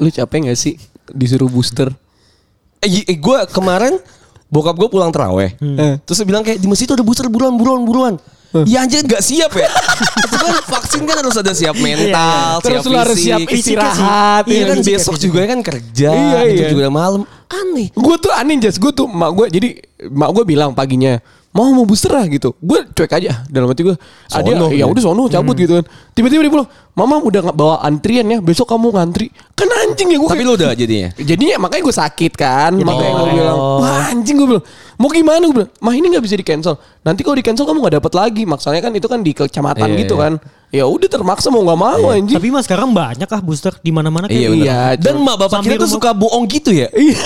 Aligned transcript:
Lu 0.00 0.08
capek 0.08 0.48
gak 0.48 0.58
sih 0.58 0.74
disuruh 1.12 1.46
booster? 1.46 1.92
Eh, 2.80 3.04
eh 3.04 3.18
gue 3.20 3.38
kemarin 3.52 4.00
bokap 4.48 4.74
gue 4.74 4.88
pulang 4.88 5.12
teraweh. 5.12 5.52
Hmm. 5.60 6.00
Terus 6.02 6.16
dia 6.24 6.26
bilang 6.26 6.42
kayak 6.42 6.58
di 6.58 6.66
masjid 6.66 6.88
tuh 6.88 6.96
ada 6.96 7.04
booster 7.04 7.28
buruan 7.28 7.54
buruan 7.54 7.84
buruan. 7.84 8.14
Ya 8.66 8.82
anjir 8.82 9.06
gak 9.06 9.22
siap 9.22 9.54
ya. 9.54 9.70
Itu 10.26 10.34
kan 10.34 10.58
vaksin 10.66 11.06
kan 11.06 11.22
harus 11.22 11.38
ada 11.38 11.54
siap 11.54 11.78
mental, 11.78 12.58
Terus 12.58 12.82
siap 12.82 12.90
lu 12.90 12.96
harus 12.98 13.14
fisik. 13.14 13.26
siap 13.30 13.40
istirahat. 13.46 14.42
Iya 14.50 14.62
kan 14.66 14.78
fisik, 14.82 14.90
besok 14.90 15.14
fisik. 15.14 15.26
juga 15.30 15.40
kan 15.46 15.58
kerja, 15.62 16.10
Iya, 16.10 16.40
itu 16.50 16.62
iya. 16.66 16.70
juga 16.74 16.86
malam. 16.90 17.22
Aneh. 17.46 17.94
Gue 17.94 18.16
tuh 18.18 18.34
aneh 18.34 18.58
jas, 18.58 18.74
gue 18.74 18.90
tuh 18.90 19.06
mak 19.06 19.30
gue 19.38 19.46
jadi 19.54 19.68
mak 20.10 20.34
gue 20.34 20.42
bilang 20.42 20.74
paginya 20.74 21.22
mau 21.50 21.66
mau 21.68 21.82
booster 21.82 22.08
lah 22.08 22.24
gitu. 22.24 22.54
Gue 22.56 22.86
cuek 22.86 23.10
aja 23.12 23.42
dalam 23.46 23.66
hati 23.66 23.82
gue. 23.82 23.96
Ah, 24.30 24.38
dia, 24.38 24.54
Sono, 24.54 24.70
ya 24.70 24.82
ya. 24.82 24.84
udah 24.86 25.02
sono 25.02 25.22
cabut 25.26 25.54
gitu 25.54 25.76
kan. 25.76 25.84
Tiba-tiba 26.12 26.40
dia 26.40 26.52
bilang, 26.52 26.68
"Mama 26.92 27.18
udah 27.18 27.40
nggak 27.42 27.56
bawa 27.56 27.82
antrian 27.82 28.22
ya, 28.24 28.38
besok 28.38 28.70
kamu 28.70 28.92
ngantri." 28.92 29.34
Kan 29.52 29.66
anjing 29.66 30.08
ya 30.08 30.18
gue. 30.18 30.30
Tapi 30.30 30.42
lu 30.42 30.54
udah 30.54 30.70
jadinya. 30.72 31.10
Jadinya 31.16 31.56
makanya 31.60 31.82
gue 31.82 31.96
sakit 31.96 32.32
kan 32.32 32.72
Makanya 32.72 33.12
gue 33.12 33.20
Oh. 33.20 33.28
bilang 33.30 33.58
Wah 33.78 34.08
anjing 34.08 34.34
gue 34.34 34.48
bilang 34.48 34.64
Mau 34.96 35.08
gimana 35.08 35.42
gue 35.42 35.52
bilang 35.54 35.70
Mah 35.76 35.92
ini 35.92 36.06
gak 36.08 36.24
bisa 36.24 36.32
di 36.32 36.42
cancel 36.42 36.74
Nanti 37.00 37.20
kalau 37.20 37.36
di 37.36 37.42
cancel 37.42 37.64
kamu 37.64 37.78
gak 37.82 37.94
dapat 38.00 38.12
lagi 38.14 38.42
Maksudnya 38.44 38.80
kan 38.80 38.92
itu 38.94 39.04
kan 39.04 39.20
di 39.20 39.32
kecamatan 39.32 39.84
Iya, 39.86 40.00
gitu 40.00 40.14
iya. 40.16 40.22
kan 40.22 40.32
Ya 40.70 40.84
udah 40.86 41.08
termaksa 41.10 41.48
mau 41.48 41.60
gak 41.62 41.76
mau 41.76 42.04
anjing 42.08 42.36
Tapi 42.36 42.48
mas 42.48 42.64
sekarang 42.64 42.88
banyak 42.90 43.26
ah 43.26 43.40
booster 43.40 43.76
di 43.76 43.90
mana-mana 43.90 44.26
Iya 44.26 44.32
kayak 44.32 44.50
benar. 44.50 44.64
Iya, 44.64 44.80
Dan 44.96 45.14
mak 45.20 45.36
bapak 45.36 45.60
kita 45.60 45.76
tuh 45.76 45.92
suka 45.92 46.10
bohong 46.12 46.44
gitu 46.46 46.70
ya. 46.72 46.88
Iya 46.90 47.16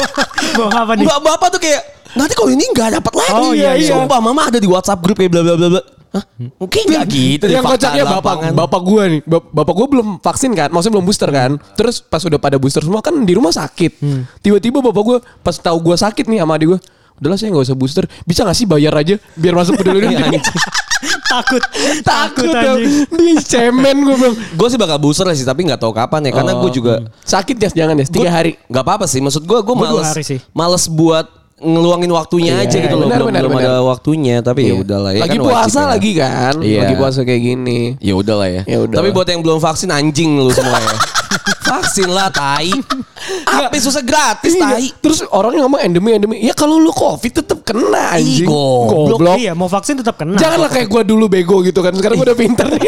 Bang 0.56 0.72
apa 0.72 0.92
nih? 0.94 1.04
Mbak 1.04 1.20
bapak 1.20 1.48
tuh 1.50 1.60
kayak 1.60 1.82
nanti 2.14 2.32
kalau 2.32 2.48
ini 2.48 2.64
nggak 2.66 2.90
dapat 2.96 3.12
lagi. 3.12 3.34
Oh, 3.36 3.52
iya, 3.52 3.74
iya. 3.74 3.88
Sumpah 3.88 4.18
mama 4.18 4.46
ada 4.46 4.56
di 4.56 4.66
WhatsApp 4.66 4.98
grup 4.98 5.14
kayak 5.14 5.30
bla 5.30 5.42
bla 5.42 5.54
bla 5.54 5.68
bla. 5.70 5.82
Hah? 6.14 6.22
Mungkin 6.38 6.82
nggak 6.86 7.06
gitu. 7.10 7.44
di 7.44 7.52
Yang 7.52 7.66
kocaknya 7.68 8.04
bapak 8.06 8.22
lapangan. 8.38 8.52
bapak 8.54 8.80
gue 8.80 9.02
nih 9.04 9.20
bap- 9.26 9.50
Bapak 9.50 9.74
gue 9.74 9.86
belum 9.90 10.08
vaksin 10.22 10.50
kan 10.52 10.70
Maksudnya 10.70 10.94
belum 10.94 11.06
booster 11.06 11.26
kan 11.26 11.50
Terus 11.74 11.98
pas 11.98 12.22
udah 12.22 12.38
pada 12.38 12.54
booster 12.54 12.80
semua 12.80 13.02
kan 13.02 13.18
di 13.18 13.34
rumah 13.34 13.50
sakit 13.50 13.98
Tiba-tiba 14.38 14.78
bapak 14.80 15.02
gue 15.02 15.18
Pas 15.42 15.58
tahu 15.58 15.74
gue 15.82 15.96
sakit 15.98 16.30
nih 16.30 16.38
sama 16.38 16.54
adik 16.54 16.70
gue 16.70 16.78
Udahlah 17.14 17.34
saya 17.34 17.50
gak 17.50 17.66
usah 17.66 17.74
booster 17.74 18.06
Bisa 18.22 18.46
gak 18.46 18.54
sih 18.54 18.62
bayar 18.62 18.94
aja 18.94 19.18
Biar 19.34 19.54
masuk 19.54 19.74
peduli 19.74 20.06
Iya, 20.06 20.22
lindungi 20.22 20.38
anjing. 20.38 20.44
takut, 21.26 21.62
Takut 21.66 22.46
takut 22.46 22.46
ya 22.52 22.62
anjing. 22.72 22.94
Di 23.10 23.30
cemen 23.42 23.96
gue 24.00 24.14
bilang 24.14 24.34
Gue 24.54 24.68
sih 24.70 24.78
bakal 24.78 24.98
booster 24.98 25.26
lah 25.26 25.34
sih 25.34 25.42
tapi 25.42 25.66
nggak 25.66 25.78
tahu 25.78 25.90
kapan 25.90 26.20
ya 26.24 26.32
karena 26.32 26.52
gue 26.56 26.70
juga 26.70 26.94
Sakit 27.26 27.58
ya 27.58 27.68
jangan 27.74 27.98
ya 27.98 28.06
Tiga 28.06 28.30
hari 28.30 28.54
nggak 28.64 28.82
apa-apa 28.82 29.10
sih 29.10 29.18
maksud 29.18 29.42
gue 29.42 29.58
gue 29.60 29.74
males 29.74 30.14
males 30.52 30.86
buat 30.86 31.26
ngeluangin 31.64 32.10
waktunya 32.10 32.52
Iya, 32.54 32.62
aja 32.62 32.76
gitu 32.78 32.94
loh 32.94 33.06
benar, 33.06 33.18
belum, 33.18 33.28
benar, 33.30 33.42
belum 33.42 33.56
benar. 33.56 33.70
ada 33.70 33.82
waktunya 33.82 34.36
tapi 34.38 34.60
ya 34.64 34.74
udahlah 34.76 35.10
ya 35.10 35.20
Lagi 35.20 35.30
kan 35.30 35.40
wajib 35.40 35.48
puasa 35.48 35.80
ya. 35.80 35.86
lagi 35.88 36.10
kan 36.14 36.54
Iya. 36.60 36.80
Lagi 36.80 36.94
puasa 36.94 37.20
kayak 37.22 37.42
gini 37.42 37.78
ya 37.98 38.14
udahlah 38.14 38.48
ya. 38.48 38.62
Ya 38.64 38.78
udahlah. 38.78 38.98
tapi 39.00 39.08
buat 39.10 39.26
yang 39.26 39.40
belum 39.40 39.58
vaksin 39.58 39.88
anjing 39.88 40.36
lu 40.36 40.50
semua 40.50 40.76
ya 40.76 40.96
vaksin 41.70 42.08
lah 42.08 42.28
tai 42.28 42.70
apa 43.44 43.76
susah 43.76 44.00
gratis 44.00 44.52
Iya. 44.52 44.62
tai 44.62 44.86
Terus 44.94 45.24
orangnya 45.26 45.64
ngomong 45.64 45.80
endemi 45.80 46.10
endemi 46.12 46.36
Ya 46.40 46.52
kalau 46.52 46.76
lu 46.76 46.88
covid 46.88 47.32
tetap 47.34 47.60
kena 47.60 48.14
anjing 48.14 48.44
Ih, 48.44 48.48
goblok. 48.48 49.18
Goblok 49.18 49.36
Iya 49.36 49.52
mau 49.52 49.66
vaksin 49.66 49.96
tetap 49.96 50.14
kena. 50.14 50.36
Janganlah 50.36 50.68
kayak 50.68 50.86
gue 50.86 51.02
dulu 51.04 51.26
bego 51.26 51.60
gitu 51.60 51.78
kan 51.78 51.92
Sekarang 51.92 52.16
gue 52.16 52.26
udah 52.26 52.36
pinter 52.36 52.66
nih 52.68 52.82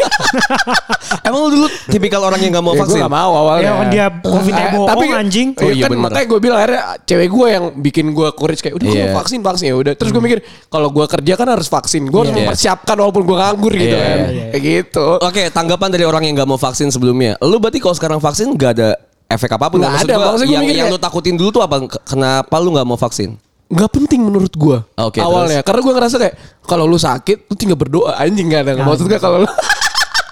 emang 1.27 1.39
lu 1.41 1.49
dulu 1.53 1.67
tipikal 1.87 2.21
orang 2.21 2.39
yang 2.39 2.51
nggak 2.53 2.63
mau 2.63 2.73
Ya, 2.73 2.79
vaksin 2.81 2.95
Gue 2.95 3.03
gak 3.03 3.13
mau 3.13 3.31
awalnya 3.35 3.63
Ya, 3.63 3.71
kan 3.73 3.87
dia 3.87 4.05
COVID-nya 4.19 4.55
Eh, 4.59 4.71
bohong, 4.71 4.87
tapi, 4.87 5.05
anjing. 5.09 5.47
Oh, 5.55 5.69
iya 5.69 5.83
kan 5.83 5.91
bener. 5.91 6.03
makanya 6.03 6.25
gue 6.27 6.39
bilang 6.39 6.57
akhirnya 6.57 6.81
cewek 7.01 7.29
gue 7.29 7.47
yang 7.47 7.65
bikin 7.77 8.05
gue 8.11 8.27
courage 8.31 8.59
kayak 8.59 8.75
udah 8.75 8.85
gue 8.85 8.99
mau 9.01 9.17
vaksin 9.17 9.39
vaksin 9.39 9.65
ya 9.65 9.75
udah. 9.75 9.93
Terus 9.93 10.11
gue 10.11 10.21
mikir 10.21 10.39
kalau 10.67 10.89
gue 10.89 11.05
kerja 11.07 11.33
kan 11.33 11.47
harus 11.47 11.67
vaksin. 11.67 12.01
Gue 12.05 12.19
harus 12.19 12.29
Iya. 12.29 12.39
mempersiapkan 12.43 12.95
walaupun 12.95 13.23
gue 13.23 13.35
nganggur 13.35 13.73
gitu 13.73 13.95
kan. 13.95 14.17
Kayak 14.51 14.61
gitu. 14.63 15.07
Oke, 15.17 15.43
tanggapan 15.49 15.89
dari 15.89 16.03
orang 16.03 16.21
yang 16.21 16.33
nggak 16.35 16.49
mau 16.49 16.59
vaksin 16.59 16.87
sebelumnya. 16.87 17.39
Lu 17.41 17.57
berarti 17.57 17.79
kalau 17.79 17.95
sekarang 17.95 18.19
vaksin 18.19 18.51
nggak 18.51 18.71
ada 18.73 18.89
efek 19.27 19.49
apa 19.51 19.65
pun? 19.67 19.77
Nggak 19.79 19.93
Maksud 19.93 20.07
ada, 20.07 20.15
gua, 20.15 20.25
maksud 20.31 20.45
gua 20.45 20.53
yang, 20.53 20.63
mikir 20.63 20.75
yang 20.75 20.87
kayak- 20.87 20.99
lu 20.99 21.05
takutin 21.05 21.35
dulu 21.35 21.49
tuh 21.51 21.61
apa? 21.61 21.75
Kenapa 22.03 22.55
lu 22.57 22.69
nggak 22.71 22.87
mau 22.87 22.95
vaksin? 22.95 23.35
Gak 23.67 23.91
penting 23.91 24.23
menurut 24.23 24.55
gue 24.55 24.79
Oke, 24.95 25.19
awalnya 25.19 25.59
karena 25.59 25.83
gue 25.83 25.91
ngerasa 25.91 26.15
kayak 26.15 26.35
kalau 26.63 26.87
lu 26.87 26.95
sakit 26.95 27.51
lu 27.51 27.55
tinggal 27.59 27.75
berdoa 27.75 28.15
anjing 28.15 28.47
gak 28.47 28.63
ada 28.63 28.79
maksud 28.79 29.11
gue 29.11 29.19
kalau 29.19 29.43
lu 29.43 29.49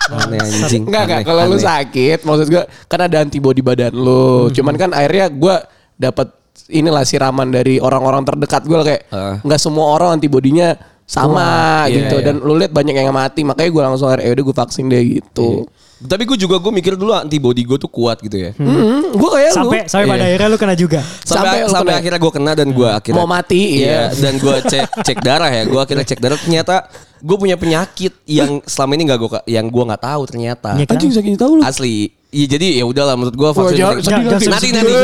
Aneh 0.08 0.40
anjing. 0.40 0.88
Enggak 0.88 1.04
enggak 1.04 1.20
Aneh, 1.20 1.28
kalau 1.28 1.42
lu 1.52 1.58
sakit 1.60 2.20
maksud 2.24 2.48
gue 2.48 2.64
kan 2.88 3.00
ada 3.02 3.20
antibody 3.20 3.60
badan 3.60 3.92
lu. 3.92 4.48
Cuman 4.56 4.80
kan 4.80 4.90
akhirnya 4.96 5.28
gue 5.28 5.56
dapat 6.00 6.32
inilah 6.72 7.04
siraman 7.04 7.52
dari 7.52 7.76
orang-orang 7.76 8.24
terdekat 8.24 8.64
gue 8.64 8.80
kayak 8.86 9.02
Heeh. 9.12 9.36
nggak 9.44 9.60
semua 9.60 9.92
orang 9.92 10.16
antibodinya 10.16 10.72
sama 11.04 11.36
Wah, 11.36 11.84
iya, 11.86 12.08
gitu 12.08 12.16
iya. 12.18 12.26
dan 12.26 12.36
lu 12.40 12.56
lihat 12.56 12.72
banyak 12.72 12.96
yang 12.96 13.12
mati 13.12 13.44
makanya 13.44 13.70
gue 13.70 13.82
langsung 13.84 14.08
akhirnya 14.10 14.32
udah 14.32 14.46
gue 14.48 14.56
vaksin 14.58 14.86
deh 14.88 15.04
gitu. 15.20 15.68
Tapi 15.96 16.24
gue 16.24 16.38
juga 16.38 16.60
gue 16.60 16.72
mikir 16.74 16.94
dulu 16.94 17.16
antibody 17.16 17.64
gue 17.64 17.78
tuh 17.78 17.88
kuat 17.88 18.20
gitu 18.20 18.36
ya. 18.36 18.52
Hmm, 18.54 19.16
gue 19.16 19.30
kayak 19.32 19.52
Sampai 19.52 19.80
lu 19.80 19.88
sampai 19.88 20.06
pada 20.06 20.20
Iya. 20.20 20.28
akhirnya 20.28 20.50
lu 20.52 20.58
kena 20.60 20.76
juga. 20.76 21.00
Sampai, 21.00 21.24
Sampai 21.24 21.72
sampai 21.72 21.88
kena. 21.88 22.00
akhirnya 22.04 22.20
gue 22.20 22.32
kena 22.36 22.52
dan 22.52 22.68
gue 22.70 22.90
akhirnya 22.90 23.18
mau 23.18 23.30
mati 23.30 23.62
Iya, 23.80 23.80
iya. 23.80 24.02
dan 24.12 24.34
gue 24.36 24.56
cek 24.62 24.88
cek 25.02 25.18
darah 25.20 25.48
ya. 25.48 25.64
Gue 25.64 25.80
akhirnya 25.80 26.04
cek 26.04 26.20
darah 26.20 26.36
ternyata 26.36 26.76
gue 27.18 27.38
punya 27.40 27.56
penyakit 27.56 28.12
yang 28.26 28.60
selama 28.64 28.92
ini 28.94 29.04
nggak 29.08 29.20
gue 29.20 29.30
yang 29.48 29.66
gue 29.66 29.84
nggak 29.86 30.04
tahu 30.04 30.22
ternyata. 30.28 30.70
Penyakit 30.76 30.92
Anjing 30.92 31.12
saking 31.12 31.36
tahu 31.36 31.52
lu. 31.58 31.64
Asli. 31.64 32.12
Iya 32.36 32.48
jadi 32.52 32.68
ya 32.76 32.86
udahlah 32.86 33.16
menurut 33.16 33.32
gue 33.34 33.50
vaksin. 33.50 33.76
jangan- 33.78 34.04
sedih 34.04 34.28
nanti. 34.28 34.48
nanti 34.52 34.68
nanti 34.76 34.96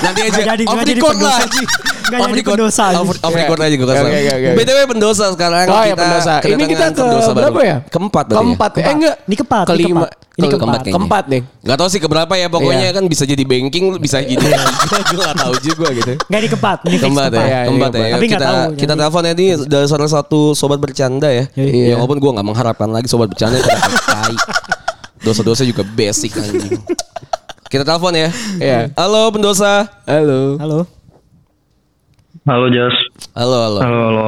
nanti 0.00 0.20
aja 0.22 0.40
jadi- 0.50 0.64
off 0.64 0.80
record 0.80 1.18
lah 1.20 1.38
Off 2.10 2.26
jadi 2.26 2.34
record. 2.34 2.56
pendosa. 2.58 2.84
Off- 2.96 3.20
off 3.20 3.34
record 3.36 3.60
aja 3.60 3.70
gue 3.70 3.86
kasih 3.86 4.00
oke, 4.00 4.10
oke, 4.10 4.32
oke. 4.32 4.50
btw 4.56 4.78
pendosa 4.88 5.24
sekarang 5.30 5.66
Oh 5.68 5.78
ya 5.78 5.86
kita 5.86 6.00
pendosa. 6.00 6.32
Ini 6.42 6.64
kita 6.66 6.84
ke 6.90 7.04
berapa 7.30 7.60
ya? 7.62 7.76
keempat 7.86 8.24
ya? 8.26 8.34
Keempat. 8.34 8.70
Eh 8.74 8.84
enggak. 8.90 9.14
Ini 9.20 9.34
keempat, 9.36 9.64
Kelima. 9.68 9.86
keempat. 9.86 10.10
Ini 10.32 10.46
Ke- 10.48 10.56
keempat. 10.56 10.80
Keempat 10.88 11.24
deh. 11.28 11.42
Gak 11.60 11.76
tau 11.76 11.86
sih 11.86 12.00
keberapa 12.00 12.32
ya 12.32 12.48
pokoknya 12.48 12.88
Iya. 12.88 12.96
kan 12.96 13.04
bisa 13.04 13.22
jadi 13.22 13.44
banking 13.44 13.84
bisa 14.00 14.18
jadi 14.18 14.40
gue 15.12 15.20
gak 15.20 15.36
tahu 15.36 15.54
juga 15.60 15.86
gitu 15.92 16.12
Enggak 16.24 16.40
di 16.40 16.48
keempat, 16.48 16.78
fix 16.82 16.98
keempat 16.98 17.30
ya, 17.30 17.40
keempat. 17.62 17.90
Iya, 17.92 18.00
iya, 18.00 18.08
ya. 18.08 18.16
Kita 18.18 18.48
kita 18.74 18.92
telepon 18.96 19.22
ya 19.22 19.32
ini 19.32 19.46
dari 19.68 19.86
salah 19.86 20.08
satu 20.08 20.40
sobat 20.52 20.78
bercanda 20.78 21.28
ya. 21.28 21.44
Iya. 21.52 21.84
Ya 21.84 21.94
walaupun 21.94 22.18
gue 22.18 22.30
nggak 22.32 22.46
mengharapkan 22.48 22.88
lagi 22.88 23.06
sobat 23.06 23.28
bercanda 23.28 23.60
tai. 23.60 24.34
Dosa-dosa 25.20 25.62
juga 25.62 25.84
basic 25.86 26.32
anjing. 26.34 26.80
Kita 27.66 27.84
telepon 27.84 28.12
ya. 28.12 28.28
Iya. 28.56 28.80
Halo 28.94 29.30
pendosa. 29.30 29.86
Halo. 30.04 30.56
Halo. 30.56 30.78
Halo 32.42 32.66
Jas. 32.68 32.96
Halo 33.32 33.56
halo. 33.60 33.80
Halo 33.80 33.98
halo. 34.08 34.24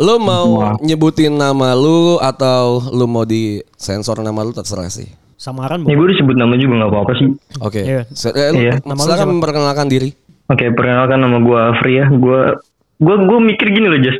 Lu 0.00 0.14
mau 0.18 0.46
Wah. 0.58 0.74
nyebutin 0.80 1.30
nama 1.30 1.76
lu 1.76 2.16
atau 2.18 2.82
lu 2.90 3.04
mau 3.06 3.22
di 3.22 3.60
sensor 3.76 4.18
nama 4.18 4.40
lu 4.40 4.50
terserah 4.50 4.88
sih. 4.88 5.06
Samaran 5.36 5.82
Ini 5.82 5.94
bu. 5.94 6.00
gue 6.00 6.08
disebut 6.12 6.34
nama 6.34 6.54
juga 6.54 6.74
nggak 6.80 6.90
apa-apa 6.90 7.12
sih. 7.14 7.28
Oke. 7.60 7.82
Iya. 7.82 8.02
Se- 8.10 8.32
eh, 8.32 8.50
Iya. 8.52 8.72
Silakan 8.82 9.36
memperkenalkan 9.36 9.86
diri. 9.86 10.10
Oke, 10.48 10.70
perkenalkan 10.70 11.18
nama 11.18 11.38
gue 11.38 11.58
Afri 11.70 12.00
ya. 12.00 12.06
Gue 12.08 12.56
gue 12.98 13.16
gue 13.20 13.38
mikir 13.44 13.68
gini 13.68 13.86
loh 13.86 14.00
Jas. 14.00 14.16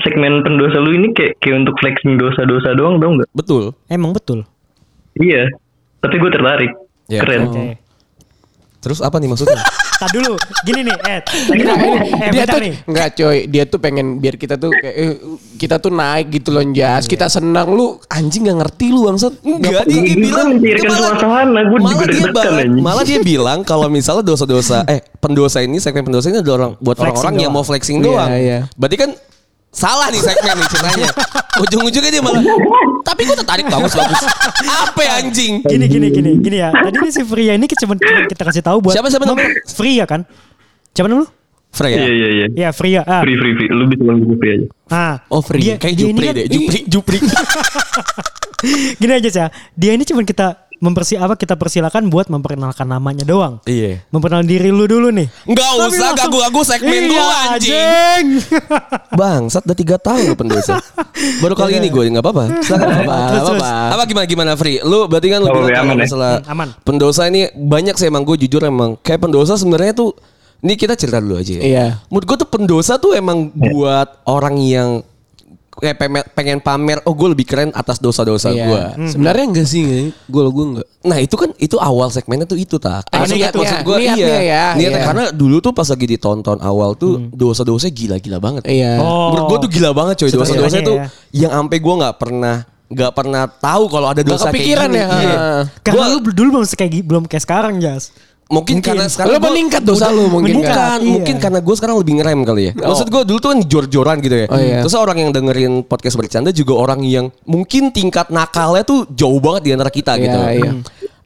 Segmen 0.00 0.42
pendosa 0.42 0.82
lu 0.82 0.92
ini 0.92 1.14
kayak 1.14 1.38
kayak 1.38 1.64
untuk 1.64 1.76
flexing 1.78 2.18
dosa-dosa 2.18 2.74
doang 2.74 2.98
tau 2.98 3.14
nggak? 3.14 3.28
Betul. 3.32 3.72
Emang 3.86 4.10
betul. 4.10 4.42
Iya. 5.14 5.42
Tapi 5.98 6.14
gue 6.16 6.30
tertarik. 6.30 6.72
Iya. 7.06 7.20
Keren. 7.20 7.40
Oke. 7.46 7.64
Terus 8.78 8.98
apa 8.98 9.16
nih 9.16 9.28
maksudnya? 9.28 9.60
Tak 10.02 10.18
dulu. 10.18 10.34
Gini 10.66 10.82
nih, 10.82 10.96
Ed. 11.06 11.22
Enggak, 11.46 11.76
eh, 11.78 12.30
dia 12.34 12.42
tuh 12.42 12.58
nih. 12.58 12.72
enggak 12.90 13.08
coy, 13.14 13.38
dia 13.46 13.62
tuh 13.62 13.78
pengen 13.78 14.18
biar 14.18 14.34
kita 14.34 14.58
tuh 14.58 14.74
kayak 14.74 14.96
eh, 14.98 15.14
kita 15.54 15.78
tuh 15.78 15.94
naik 15.94 16.26
gitu 16.26 16.50
loh 16.50 16.66
Jas. 16.74 17.06
Kita 17.06 17.30
senang 17.30 17.70
lu 17.70 18.02
anjing 18.10 18.50
gak 18.50 18.58
ngerti 18.58 18.90
lu 18.90 19.06
bangsat. 19.06 19.30
Enggak, 19.46 19.86
Dia- 19.86 20.02
dia, 20.02 20.16
bilang 20.18 20.58
malah- 20.58 21.22
juga 22.02 22.34
dia 22.34 22.50
anjing. 22.50 22.82
malah 22.82 23.04
dia 23.06 23.18
bilang 23.22 23.62
kalau 23.62 23.86
misalnya 23.86 24.26
dosa-dosa 24.26 24.82
eh 24.90 25.06
pendosa 25.22 25.62
ini 25.62 25.78
segmen 25.78 26.02
pendosa 26.02 26.34
ini 26.34 26.42
adalah 26.42 26.56
orang 26.58 26.72
buat 26.82 26.98
orang-orang 26.98 27.34
yang 27.38 27.52
mau 27.54 27.62
flexing 27.62 28.02
Iya, 28.02 28.04
doang. 28.04 28.30
iya. 28.34 28.58
Berarti 28.74 28.96
kan 28.98 29.10
salah 29.72 30.12
nih 30.12 30.20
segmen 30.20 30.54
nih 30.54 30.68
ceritanya. 30.68 31.10
Ujung-ujungnya 31.58 32.10
dia 32.12 32.22
malah 32.22 32.44
tapi 33.02 33.24
gue 33.24 33.36
tertarik 33.36 33.66
bagus 33.66 33.92
bagus. 33.92 34.20
Apa 34.62 35.00
ya, 35.02 35.12
anjing? 35.18 35.64
Gini 35.64 35.84
gini 35.88 36.06
gini 36.12 36.30
gini 36.38 36.56
ya. 36.60 36.70
Tadi 36.70 36.96
nih 37.00 37.12
si 37.12 37.22
Fria 37.24 37.56
ini 37.56 37.66
cuma 37.66 37.96
cuma 37.96 38.20
kita 38.28 38.42
kasih 38.46 38.62
tahu 38.62 38.78
buat 38.78 38.94
Siapa, 38.94 39.08
siapa 39.10 39.24
namanya? 39.26 39.50
Fria 39.66 40.04
kan? 40.06 40.22
Siapa 40.92 41.08
nama 41.08 41.24
lu? 41.24 41.28
Freya. 41.72 42.04
Iya 42.04 42.12
iya 42.12 42.28
iya. 42.28 42.46
Ya 42.52 42.68
Fria. 42.70 43.00
Ah. 43.08 43.24
Free 43.24 43.32
free 43.32 43.56
free. 43.56 43.68
Lu 43.72 43.88
bisa 43.88 44.04
manggil 44.04 44.36
free 44.36 44.52
aja. 44.60 44.66
Ah. 44.92 45.14
Oh 45.32 45.40
free. 45.40 45.64
Dia, 45.64 45.80
Kayak 45.80 45.96
dia 45.96 46.04
ini 46.04 46.12
Jupri 46.12 46.26
kan- 46.28 46.36
deh. 46.36 46.46
Jupri. 46.52 46.78
Jupri. 46.84 47.18
Gini 49.00 49.12
aja 49.16 49.30
ya. 49.32 49.46
Dia 49.72 49.90
ini 49.96 50.04
cuma 50.04 50.20
kita 50.22 50.68
mempersi 50.82 51.14
apa 51.14 51.38
kita 51.38 51.54
persilakan 51.54 52.10
buat 52.10 52.26
memperkenalkan 52.26 52.82
namanya 52.84 53.22
doang. 53.22 53.62
iya. 53.64 54.02
Memperkenalkan 54.10 54.44
diri 54.44 54.68
lu 54.68 54.84
dulu 54.84 55.08
nih. 55.08 55.30
Enggak 55.46 55.62
Tapi 55.64 55.78
usah 55.78 56.10
langsung- 56.10 56.18
gagu-gagu 56.26 56.60
segmen 56.66 56.90
Iya, 56.92 57.06
gue 57.06 57.22
anjing. 57.22 57.46
anjing. 57.46 58.26
Bangsat 59.14 59.62
udah 59.62 59.76
tiga 59.76 59.96
tahun 59.96 60.22
lo 60.26 60.34
pendosa. 60.34 60.82
Baru 61.38 61.54
kali 61.54 61.78
ini 61.78 61.86
gue 61.86 62.02
nggak 62.08 62.20
apa-apa. 62.20 62.44
Silakan 62.60 62.86
Apa, 62.98 62.98
apa. 62.98 63.38
Apa. 63.54 63.70
Apa 63.94 64.02
gimana 64.04 64.26
gimana 64.26 64.52
Free? 64.52 64.82
Lu 64.82 65.06
berarti 65.06 65.28
kan 65.28 65.38
lu 65.38 65.46
Oh, 65.46 65.54
bilang 65.56 65.70
iya, 65.70 65.80
aman 65.80 65.94
ya? 65.94 66.02
masalah 66.02 66.32
Hmm, 66.40 66.50
aman. 66.50 66.68
pendosa 66.82 67.22
ini 67.26 67.40
banyak 67.52 67.94
sih 67.94 68.06
emang 68.06 68.24
gue 68.24 68.36
jujur 68.36 68.62
emang 68.62 68.98
kayak 68.98 69.22
pendosa 69.22 69.54
sebenarnya 69.54 69.94
tuh 69.94 70.10
ini 70.58 70.74
kita 70.74 70.94
cerita 70.94 71.18
dulu 71.18 71.36
aja 71.36 71.52
ya. 71.52 71.62
Iya. 71.62 71.86
Menurut 72.06 72.24
gue 72.24 72.36
tuh 72.38 72.48
pendosa 72.48 72.92
tuh 72.96 73.14
emang 73.14 73.50
buat 73.52 74.18
orang 74.24 74.58
yang 74.58 74.90
kayak 75.72 75.96
pengen, 75.96 76.24
pengen 76.36 76.58
pamer 76.60 77.00
oh 77.08 77.16
gue 77.16 77.32
lebih 77.32 77.48
keren 77.48 77.72
atas 77.72 77.96
dosa-dosa 77.96 78.52
Iya. 78.52 78.64
gue. 78.68 78.82
Sebenarnya 79.08 79.44
enggak 79.48 79.68
sih, 79.68 80.12
gue 80.12 80.42
gue 80.52 80.64
enggak. 80.76 80.86
Nah 81.08 81.18
itu 81.18 81.34
kan 81.40 81.50
itu 81.56 81.76
awal 81.80 82.12
segmennya 82.12 82.44
tuh 82.44 82.60
itu 82.60 82.76
tak. 82.76 83.08
Ah, 83.08 83.24
Maksudnya, 83.24 83.48
niatnya, 83.48 83.60
maksud 83.64 83.78
gue 83.80 83.96
niatnya 83.96 84.26
iya. 84.26 84.40
ya, 84.44 84.64
niatnya 84.76 85.00
iya. 85.00 85.08
karena 85.08 85.24
dulu 85.32 85.56
tuh 85.64 85.72
pas 85.72 85.88
lagi 85.88 86.06
ditonton 86.06 86.58
awal 86.60 86.92
tuh 86.94 87.32
dosa-dosa 87.32 87.88
gila-gila 87.88 88.36
banget. 88.36 88.68
Iya. 88.68 89.00
Oh. 89.00 89.32
Menurut 89.32 89.46
gue 89.48 89.58
tuh 89.64 89.70
gila 89.80 89.90
banget 89.96 90.14
coy 90.20 90.30
dosa-dosa 90.30 90.78
tuh 90.84 90.98
ya. 91.00 91.06
yang 91.32 91.52
sampai 91.56 91.78
gue 91.80 91.94
nggak 92.04 92.16
pernah 92.20 92.56
nggak 92.92 93.12
pernah 93.16 93.48
tahu 93.48 93.84
kalau 93.88 94.06
ada 94.12 94.20
dosa 94.20 94.52
kepikiran 94.52 94.92
kayak 94.92 95.08
gini. 95.08 95.24
ya. 95.24 95.32
Iya. 95.32 95.36
Karena 95.80 96.04
lu 96.12 96.18
dulu 96.20 96.48
belum 96.60 96.64
kayak 96.68 96.92
belum 97.08 97.24
kayak 97.24 97.42
sekarang, 97.48 97.80
Jas. 97.80 98.12
Mungkin, 98.50 98.84
karena 98.84 99.08
sekarang 99.08 99.32
Lo 99.32 99.40
gua- 99.40 99.48
meningkat 99.48 99.80
dosa 99.80 100.12
lu 100.12 100.28
mungkin 100.28 100.60
Bukan, 100.60 100.68
kan. 100.68 101.00
Iya. 101.00 101.08
mungkin 101.08 101.36
karena 101.40 101.58
gue 101.62 101.74
sekarang 101.74 101.96
lebih 101.96 102.14
ngerem 102.20 102.40
kali 102.44 102.62
ya. 102.68 102.72
Maksud 102.76 103.08
gue 103.08 103.22
dulu 103.24 103.38
tuh 103.40 103.50
kan 103.56 103.60
jor-joran 103.64 104.16
gitu 104.20 104.36
ya. 104.36 104.46
Oh, 104.52 104.60
iya. 104.60 104.78
Terus 104.84 104.92
orang 104.92 105.16
yang 105.16 105.30
dengerin 105.32 105.72
podcast 105.82 106.20
bercanda 106.20 106.52
juga 106.52 106.76
orang 106.76 107.00
yang 107.00 107.32
mungkin 107.44 107.88
tingkat 107.88 108.28
nakalnya 108.28 108.84
tuh 108.84 109.08
jauh 109.08 109.40
banget 109.40 109.62
di 109.64 109.70
antara 109.72 109.88
kita 109.88 110.16
Iya, 110.16 110.22
gitu. 110.22 110.38
iya. 110.58 110.72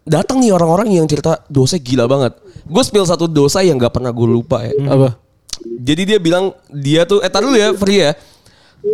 Datang 0.06 0.38
nih 0.38 0.54
orang-orang 0.54 0.94
yang 0.94 1.06
cerita 1.10 1.42
dosa 1.46 1.82
gila 1.82 2.06
banget. 2.06 2.38
Gue 2.62 2.82
spill 2.86 3.02
satu 3.02 3.26
dosa 3.26 3.58
yang 3.58 3.74
gak 3.74 3.98
pernah 3.98 4.14
gue 4.14 4.28
lupa 4.28 4.62
ya. 4.62 4.70
Apa? 4.86 5.18
Jadi 5.82 6.02
dia 6.06 6.18
bilang 6.22 6.54
dia 6.70 7.02
tuh, 7.02 7.18
eh 7.20 7.30
dulu 7.30 7.58
ya 7.58 7.74
Free 7.74 8.06
ya. 8.06 8.14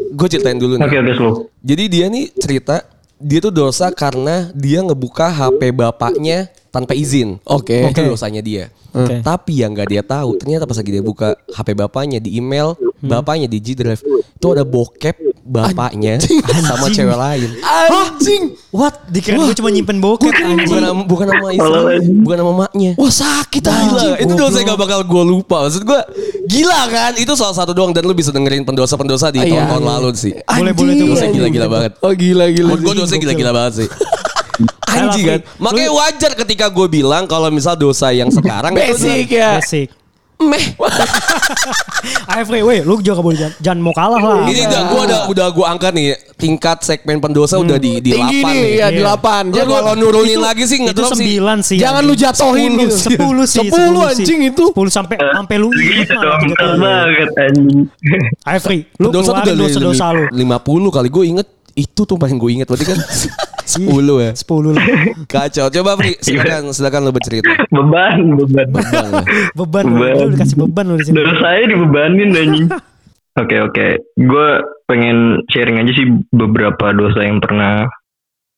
Gue 0.09 0.29
ceritain 0.33 0.57
dulu 0.57 0.81
nih. 0.81 0.89
Oke 0.89 0.97
oke 0.97 1.13
slow. 1.13 1.33
Jadi 1.61 1.85
dia 1.85 2.09
nih 2.09 2.33
cerita 2.33 2.81
dia 3.21 3.39
tuh 3.39 3.53
dosa 3.53 3.93
karena 3.93 4.49
dia 4.57 4.81
ngebuka 4.81 5.29
HP 5.29 5.69
bapaknya 5.71 6.49
tanpa 6.73 6.97
izin. 6.97 7.37
Oke. 7.45 7.85
Itu 7.87 8.01
dosanya 8.03 8.41
dia. 8.41 8.73
Oke. 8.91 9.21
Tapi 9.21 9.61
yang 9.61 9.73
nggak 9.73 9.89
dia 9.89 10.03
tahu 10.03 10.37
ternyata 10.37 10.65
pas 10.65 10.75
lagi 10.75 10.91
dia 10.91 11.01
buka 11.01 11.37
HP 11.49 11.69
bapaknya 11.75 12.17
di 12.17 12.35
email 12.35 12.73
bapaknya 12.99 13.45
di 13.45 13.59
G 13.59 13.73
Drive 13.73 14.01
itu 14.03 14.47
ada 14.49 14.65
bokep 14.65 15.17
bapaknya 15.43 16.17
sama 16.63 16.87
Anjing. 16.87 16.95
cewek 16.95 17.19
lain. 17.19 17.49
Anjing. 17.63 18.43
What? 18.71 18.95
Dikira 19.07 19.37
gue 19.39 19.55
cuma 19.55 19.69
nyimpen 19.69 19.99
bokep 19.99 20.29
Bukan 20.29 20.49
anjing. 20.57 20.81
nama, 20.83 21.03
bukan 21.03 21.27
nama 21.27 21.47
istri, 21.51 21.79
bukan 22.17 22.37
nama 22.39 22.53
maknya. 22.59 22.93
Wah 22.95 23.11
sakit 23.11 23.61
Gila, 23.61 23.75
anjing. 23.75 24.13
itu 24.23 24.33
dosa 24.35 24.57
gak 24.61 24.77
bakal 24.77 25.01
gue 25.03 25.23
lupa. 25.27 25.67
Maksud 25.67 25.83
gue 25.83 26.01
gila 26.47 26.81
kan? 26.87 27.13
Itu 27.17 27.33
salah 27.33 27.55
satu 27.55 27.73
doang 27.73 27.91
dan 27.91 28.03
lu 28.03 28.13
bisa 28.13 28.31
dengerin 28.31 28.63
pendosa-pendosa 28.63 29.29
di 29.29 29.39
Ah, 29.39 29.45
iya, 29.45 29.51
tahun-tahun 29.59 29.83
iya. 29.83 29.91
lalu 29.91 30.09
sih. 30.15 30.33
Boleh, 30.39 30.73
boleh 30.73 30.93
tuh, 30.95 31.07
Dosa 31.11 31.25
gila-gila 31.27 31.67
banget. 31.67 31.93
Oh 32.01 32.13
gila 32.13 32.45
gila. 32.49 32.73
Gue 32.77 32.95
dosa 32.95 33.15
gila-gila 33.15 33.51
banget 33.51 33.73
sih. 33.77 33.89
Anjing 34.85 35.25
kan. 35.27 35.41
Lu- 35.41 35.63
Makanya 35.63 35.91
wajar 35.93 36.33
ketika 36.37 36.67
gue 36.67 36.87
bilang 36.87 37.25
kalau 37.25 37.49
misal 37.49 37.75
dosa 37.75 38.11
yang 38.11 38.29
sekarang 38.29 38.73
itu 38.73 38.93
Basic 38.93 39.27
ya. 39.29 39.57
Basic. 39.57 39.89
meh. 40.43 40.75
Ayo 42.29 42.43
Frey, 42.43 42.61
weh, 42.61 42.83
lu 42.83 42.99
juga 42.99 43.23
boleh 43.23 43.39
jangan, 43.39 43.55
jangan 43.63 43.79
mau 43.79 43.95
kalah 43.95 44.19
lah. 44.19 44.43
Ini 44.43 44.67
udah 44.67 44.81
gue 44.85 45.01
udah 45.05 45.21
udah 45.29 45.47
gue 45.49 45.67
angkat 45.69 45.93
nih 45.93 46.07
tingkat 46.35 46.83
segmen 46.83 47.19
pendosa 47.19 47.57
udah 47.57 47.79
di 47.79 48.03
di 48.03 48.11
Tinggi 48.11 48.43
delapan 48.43 48.51
nih 48.53 48.59
ya 48.59 48.67
di 48.67 48.75
Iya. 48.93 49.01
delapan. 49.01 49.43
Lu 49.45 49.55
Jangan 49.55 49.71
kalau 49.71 49.95
nurunin 49.95 50.41
lagi 50.41 50.65
sih 50.65 50.77
itu 50.77 50.85
ngedrop 50.85 51.11
sih. 51.11 51.17
sembilan 51.17 51.59
sih. 51.63 51.79
Jangan 51.79 52.03
lu 52.03 52.15
jatuhin 52.17 52.71
gitu. 52.77 52.97
Sepuluh 52.99 53.45
sih. 53.47 53.59
Sepuluh 53.63 54.03
anjing 54.05 54.41
itu. 54.45 54.65
Sepuluh 54.67 54.91
sampai 54.91 55.17
sampai 55.23 55.57
lu 55.57 55.69
kali. 55.71 56.77
banget 56.77 57.31
anjing. 57.39 57.79
Ayo 58.43 58.59
Free, 58.59 58.83
lu 58.97 59.07
tuh 59.09 59.23
keluarin 59.23 59.43
udah 59.45 59.55
dosa-dosa 59.57 60.07
lu. 60.11 60.23
lima 60.33 60.59
puluh 60.59 60.91
kali 60.91 61.07
gue 61.07 61.25
inget 61.29 61.47
itu 61.73 62.03
tuh 62.03 62.19
paling 62.19 62.35
gue 62.35 62.51
inget 62.53 62.67
berarti 62.67 62.85
kan 62.85 62.99
sepuluh 63.65 64.17
ya. 64.23 64.33
Sepuluh 64.35 64.71
lah. 64.75 64.85
Kacau. 65.31 65.67
Coba 65.73 65.97
Fri, 65.99 66.17
silakan 66.21 66.71
silakan 66.75 67.01
lu 67.09 67.13
bercerita. 67.15 67.51
Beban 67.71 68.37
beban. 68.37 68.69
Beban, 69.55 69.85
Beban. 69.85 69.85
lu 70.27 70.29
dikasih 70.37 70.57
beban 70.67 70.85
lu 70.91 70.95
di 71.01 71.05
sini. 71.09 71.17
Dosa 71.19 71.35
saya 71.41 71.63
dibebanin 71.67 72.31
anjing. 72.37 72.69
Oke 73.33 73.57
oke, 73.65 73.87
gue 74.21 74.49
pengen 74.85 75.41
sharing 75.49 75.81
aja 75.81 75.89
sih 75.97 76.05
beberapa 76.37 76.93
dosa 76.93 77.25
yang 77.25 77.41
pernah 77.41 77.89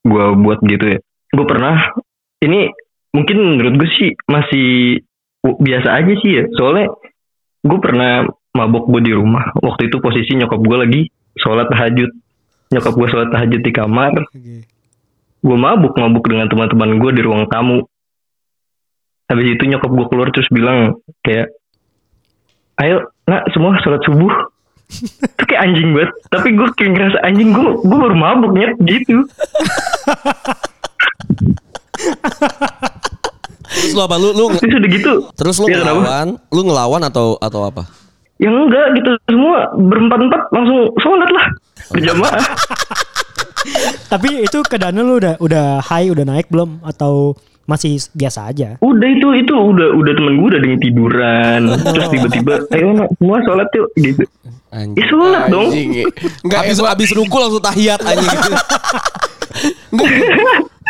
gue 0.03 0.27
buat 0.35 0.59
gitu 0.67 0.99
ya. 0.99 1.01
Gue 1.31 1.47
pernah, 1.47 1.95
ini 2.43 2.75
mungkin 3.15 3.55
menurut 3.55 3.79
gue 3.79 3.91
sih 3.95 4.11
masih 4.27 4.99
biasa 5.47 5.89
aja 5.95 6.13
sih 6.19 6.43
ya. 6.43 6.45
Soalnya 6.59 6.91
gue 7.63 7.79
pernah 7.79 8.27
mabok 8.51 8.91
gue 8.91 9.03
di 9.07 9.13
rumah. 9.15 9.55
Waktu 9.63 9.87
itu 9.87 10.03
posisi 10.03 10.35
nyokap 10.35 10.59
gue 10.59 10.77
lagi 10.83 11.01
sholat 11.39 11.71
tahajud. 11.71 12.11
Nyokap 12.75 12.95
gue 12.99 13.09
sholat 13.15 13.29
tahajud 13.31 13.61
di 13.63 13.71
kamar. 13.71 14.27
Gue 15.45 15.57
mabuk 15.57 15.93
mabuk 15.95 16.25
dengan 16.25 16.49
teman-teman 16.49 16.97
gue 16.97 17.11
di 17.13 17.23
ruang 17.23 17.45
tamu. 17.47 17.85
Habis 19.29 19.57
itu 19.57 19.63
nyokap 19.69 19.91
gue 19.91 20.07
keluar 20.09 20.29
terus 20.33 20.49
bilang 20.49 20.97
kayak 21.21 21.53
ayo 22.81 23.05
nak 23.25 23.45
semua 23.53 23.77
sholat 23.81 24.01
subuh. 24.03 24.33
Itu 25.37 25.43
kayak 25.45 25.63
anjing 25.65 25.93
banget. 25.93 26.13
Tapi 26.29 26.49
gue 26.53 26.69
kayak 26.77 26.91
ngerasa 26.93 27.19
anjing 27.25 27.51
gue 27.53 27.69
gue 27.79 27.99
baru 27.99 28.17
mabuk 28.17 28.53
nyet 28.53 28.77
gitu. 28.85 29.25
Terus 33.65 33.93
lu 33.93 34.03
apa? 34.03 34.17
Lu 34.17 34.29
lu 34.33 34.45
terus 34.55 34.77
udah 34.77 34.91
gitu. 34.93 35.13
Terus 35.35 35.57
lu 35.59 35.67
Ya, 35.69 35.81
kenapa? 35.81 36.01
ngelawan, 36.01 36.29
lu 36.53 36.61
ngelawan 36.65 37.03
atau 37.05 37.27
atau 37.41 37.63
apa? 37.67 37.85
ya 38.35 38.51
enggak 38.51 38.87
gitu. 38.99 39.11
Semua 39.31 39.71
berempat 39.79 40.19
empat 40.21 40.43
langsung 40.51 40.79
sholat 41.01 41.31
lah. 41.31 41.47
Berjamaah 41.91 42.35
Tapi 44.07 44.45
itu 44.45 44.59
keadaannya 44.61 45.03
lu 45.03 45.15
udah 45.17 45.35
udah 45.39 45.67
high, 45.83 46.09
udah 46.09 46.25
naik 46.25 46.47
belum 46.49 46.83
atau 46.83 47.35
masih 47.65 47.97
biasa 48.13 48.53
aja? 48.53 48.77
udah 48.77 49.09
itu 49.09 49.29
itu 49.35 49.53
udah 49.57 49.89
udah 49.97 50.13
temen 50.13 50.37
gue 50.37 50.49
udah 50.53 50.61
ada 50.61 50.69
yang 50.69 50.81
tiduran 50.85 51.61
terus 51.73 52.09
tiba-tiba 52.13 52.53
ayo 52.69 52.93
nak 52.93 53.09
semua 53.17 53.41
sholat 53.41 53.69
yuk 53.73 53.89
gitu 53.97 54.25
Anjing. 54.69 55.01
ya 55.01 55.05
sholat 55.09 55.43
dong 55.49 55.73
Anjing. 55.73 55.91
Enggak 56.45 56.61
Abis 56.61 56.79
abis 56.85 57.11
ruku 57.17 57.37
langsung 57.41 57.65
tahiyat 57.65 58.05
anjing 58.05 58.29
gitu. 58.29 58.53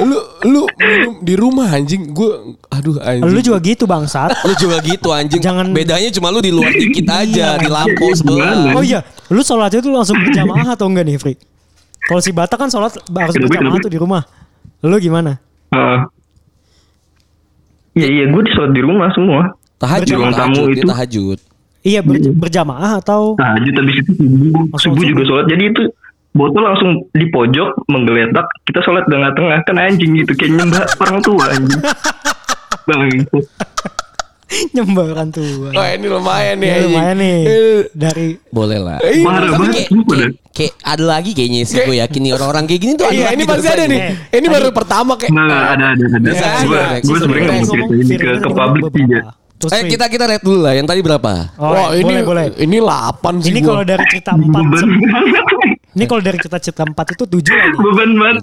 lu 0.03 0.19
lu 0.43 0.61
minum 0.75 1.13
di 1.23 1.35
rumah 1.39 1.69
anjing. 1.71 2.11
Gue 2.11 2.59
aduh 2.67 2.99
anjing. 2.99 3.31
Lu 3.31 3.39
juga 3.39 3.59
gitu 3.63 3.85
bangsat. 3.87 4.35
Lu 4.43 4.53
juga 4.59 4.83
gitu 4.83 5.15
anjing. 5.15 5.39
Jangan- 5.39 5.71
bedanya 5.71 6.11
cuma 6.11 6.35
lu 6.35 6.43
di 6.43 6.51
luar 6.51 6.75
dikit 6.75 7.07
aja, 7.07 7.55
Iya. 7.55 7.61
di 7.61 7.69
lampu 7.71 8.07
sebelah. 8.11 8.75
Oh 8.75 8.83
iya, 8.83 8.99
lu 9.31 9.41
sholatnya 9.41 9.79
tuh 9.79 9.95
langsung 9.95 10.19
berjamaah 10.19 10.75
atau 10.75 10.91
enggak 10.91 11.07
nih, 11.07 11.17
Fri? 11.17 11.35
Kalau 12.05 12.21
si 12.21 12.31
Bata 12.31 12.55
kan 12.55 12.69
sholat 12.69 12.93
harus 12.95 13.07
Kenapa, 13.33 13.49
berjamaah 13.49 13.73
kenapa? 13.73 13.81
tuh 13.81 13.91
di 13.91 13.99
rumah. 13.99 14.23
Lu 14.81 14.97
gimana? 14.99 15.33
Heeh. 15.71 15.99
ya 17.95 18.07
iya 18.07 18.25
gue 18.27 18.43
sholat 18.51 18.71
di 18.71 18.83
rumah 18.83 19.07
semua 19.11 19.55
Tahajud, 19.77 20.07
Di 20.07 20.15
ruang 20.15 20.33
tamu 20.33 20.55
tahajud, 20.57 20.67
dia 20.69 20.77
itu. 20.77 20.89
tahajud. 20.89 21.39
Iya 21.85 22.01
ber- 22.01 22.35
berjamaah 22.39 22.93
atau 22.99 23.35
tahajud 23.35 23.75
habis 23.75 23.97
itu 23.99 24.11
subuh, 24.17 24.65
subuh 24.75 25.05
juga 25.05 25.23
sholat 25.25 25.47
jadi 25.47 25.65
itu 25.69 25.83
botol 26.33 26.63
langsung 26.63 26.91
di 27.11 27.27
pojok 27.29 27.87
menggeletak 27.87 28.47
kita 28.65 28.81
sholat 28.81 29.05
di 29.05 29.13
tengah-tengah 29.13 29.59
kan 29.63 29.77
anjing 29.79 30.11
gitu 30.17 30.33
kayak 30.35 30.51
nyembah 30.53 30.83
orang 30.99 31.21
tua 31.21 31.45
anjing 31.49 31.83
bang 32.89 33.03
nyembah 34.75 35.05
orang 35.11 35.29
tua? 35.31 35.69
Oh 35.71 35.85
ini 35.85 36.07
lumayan 36.07 36.57
nih 36.57 36.69
anjing. 36.71 36.87
lumayan 36.89 37.17
nih 37.17 37.37
Eh, 37.45 37.81
dari 37.91 38.27
Boleh 38.49 38.79
lah. 38.79 38.99
eh, 39.01 39.21
Parah 39.21 39.41
Tapi 39.45 39.59
banget 39.61 39.75
kayak, 39.75 40.31
kayak, 40.51 40.73
ada 40.81 41.05
lagi 41.05 41.31
kayaknya 41.31 41.61
sih 41.63 41.79
gue 41.81 41.97
yakin 41.97 42.21
nih 42.21 42.33
orang-orang 42.33 42.65
kayak 42.65 42.81
gini 42.81 42.93
tuh 42.95 43.07
ada 43.07 43.15
Iya 43.15 43.29
ini 43.31 43.45
pasti 43.45 43.67
ada 43.67 43.85
nih. 43.85 44.01
Ini 44.31 44.47
baru 44.47 44.69
pertama 44.71 45.13
kayak. 45.15 45.31
Nggak, 45.31 45.47
nggak, 45.47 45.65
ada 45.67 45.85
ada 45.87 46.05
ada 46.07 46.31
aja, 46.31 46.79
gue 47.01 47.17
sebenarnya 47.17 47.51
mau 47.53 47.65
cerita 47.65 47.95
ini 47.95 48.15
ke 48.15 48.31
ke 48.37 48.49
publik 48.51 48.85
sih. 48.91 49.05
Terus 49.55 49.71
Eh 49.71 49.83
kita 49.87 50.05
kita 50.07 50.25
red 50.27 50.43
dulu 50.43 50.59
lah. 50.61 50.73
Yang 50.73 50.87
tadi 50.89 51.01
berapa? 51.01 51.33
Oh, 51.57 51.71
Wah 51.71 51.89
ini 51.93 52.05
boleh 52.05 52.23
boleh. 52.23 52.47
ini 52.59 52.77
8 52.79 53.39
sih 53.39 53.51
Ini 53.51 53.61
kalau 53.63 53.83
dari 53.83 54.05
cerita 54.05 54.31
4 54.33 54.45
beban 54.45 54.89
Ini 55.95 56.05
kalau 56.11 56.23
dari 56.23 56.39
cerita 56.43 56.59
cerita 56.59 56.83
4 56.83 57.15
itu 57.15 57.25
7 57.25 57.55
lah 57.55 57.69
beban 57.79 58.11
banget 58.19 58.43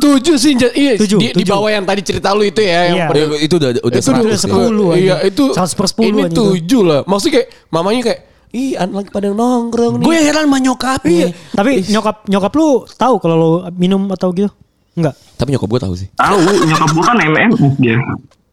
Tujuh 0.00 0.36
sih, 0.40 0.52
iya, 0.72 0.96
Tujuh, 0.96 1.18
di, 1.20 1.28
di 1.36 1.44
tujuh. 1.44 1.52
bawah 1.52 1.70
yang 1.70 1.84
tadi 1.84 2.00
cerita 2.00 2.32
lu 2.32 2.48
itu 2.48 2.64
ya, 2.64 2.88
yang 2.88 2.96
Iya. 2.96 3.06
Udah, 3.12 3.24
itu 3.36 3.54
udah 3.60 3.70
udah 3.84 3.98
itu 4.00 4.10
udah 4.10 4.38
100 4.40 4.48
ya. 4.48 4.48
10 4.48 4.56
aja. 4.56 4.96
Iya, 4.96 5.16
itu 5.28 5.44
100 5.52 5.76
per 5.76 5.86
10 5.92 6.08
Ini 6.08 6.22
tujuh 6.32 6.82
lah. 6.84 7.00
Maksudnya 7.04 7.32
kayak 7.36 7.48
mamanya 7.68 8.00
kayak, 8.08 8.20
ih 8.50 8.72
anak 8.80 8.94
lagi 8.96 9.10
pada 9.12 9.28
nongkrong 9.30 9.94
nih. 10.00 10.06
Gue 10.08 10.16
heran 10.16 10.44
sama 10.48 10.58
nyokapnya. 10.58 11.12
Iya. 11.12 11.28
Tapi 11.52 11.72
nyokap 11.92 12.16
nyokap 12.26 12.52
lu 12.56 12.68
tahu 12.96 13.14
kalau 13.20 13.36
lu 13.36 13.50
minum 13.76 14.08
atau 14.08 14.32
gitu? 14.32 14.48
Enggak. 14.96 15.14
Tapi 15.36 15.48
nyokap 15.52 15.68
gue 15.68 15.80
tahu 15.84 15.94
sih. 16.00 16.08
tahu 16.16 16.38
nyokap 16.40 16.88
gue 16.96 17.04
kan 17.04 17.16
MMS 17.20 17.52
dia 17.76 17.96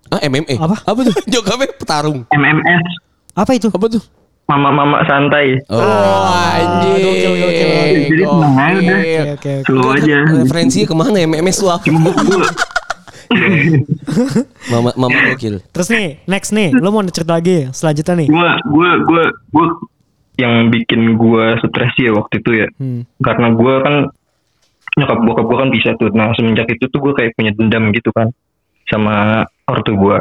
Ah 0.07 0.19
MMA. 0.23 0.55
Apa? 0.55 0.75
Apa 0.87 0.99
tuh? 1.03 1.15
Nyokapnya 1.31 1.67
petarung. 1.75 2.23
MMS 2.31 2.83
Apa 3.35 3.51
itu? 3.55 3.67
Apa 3.67 3.85
tuh? 3.91 4.03
Mama-mama 4.47 5.03
santai 5.03 5.59
Oh. 5.67 5.75
Oh, 5.75 6.63
gokil, 6.95 7.33
gokil. 7.35 7.69
Jadi 8.07 8.23
tenang 8.23 8.55
aja 8.57 8.95
udah. 8.95 8.99
Oke 9.35 9.51
oke. 9.61 9.91
aja 9.93 10.17
Referensinya 10.37 10.85
ke 10.85 10.95
mana 10.95 11.17
MMS 11.21 11.57
lu 11.59 11.69
apa? 11.69 11.83
gue 11.83 12.47
Mama 14.67 14.89
mama 14.95 15.17
gokil. 15.27 15.59
Terus 15.67 15.87
nih, 15.89 16.23
next 16.25 16.51
nih, 16.51 16.71
lu 16.71 16.89
mau 16.89 17.03
cerita 17.05 17.35
lagi 17.35 17.67
selanjutnya 17.71 18.13
nih. 18.17 18.27
gue 18.27 18.49
gue 18.65 18.89
gue 19.03 19.23
gue 19.51 19.65
yang 20.37 20.69
bikin 20.69 21.17
gue 21.17 21.45
stres 21.59 21.93
ya 21.97 22.13
waktu 22.13 22.37
itu 22.37 22.51
ya 22.55 22.67
Hmm. 22.77 23.01
karena 23.19 23.51
gue 23.51 23.73
kan 23.81 23.95
nyokap 24.93 25.17
bokap 25.19 25.45
gue 25.45 25.57
kan 25.57 25.69
bisa 25.69 25.89
tuh 25.97 26.13
nah 26.13 26.29
semenjak 26.33 26.69
itu 26.69 26.85
tuh 26.87 26.99
gue 27.01 27.13
kayak 27.13 27.33
punya 27.33 27.51
dendam 27.53 27.89
gitu 27.89 28.09
kan 28.11 28.29
sama 28.85 29.41
ortu 29.65 29.97
gue 29.97 30.17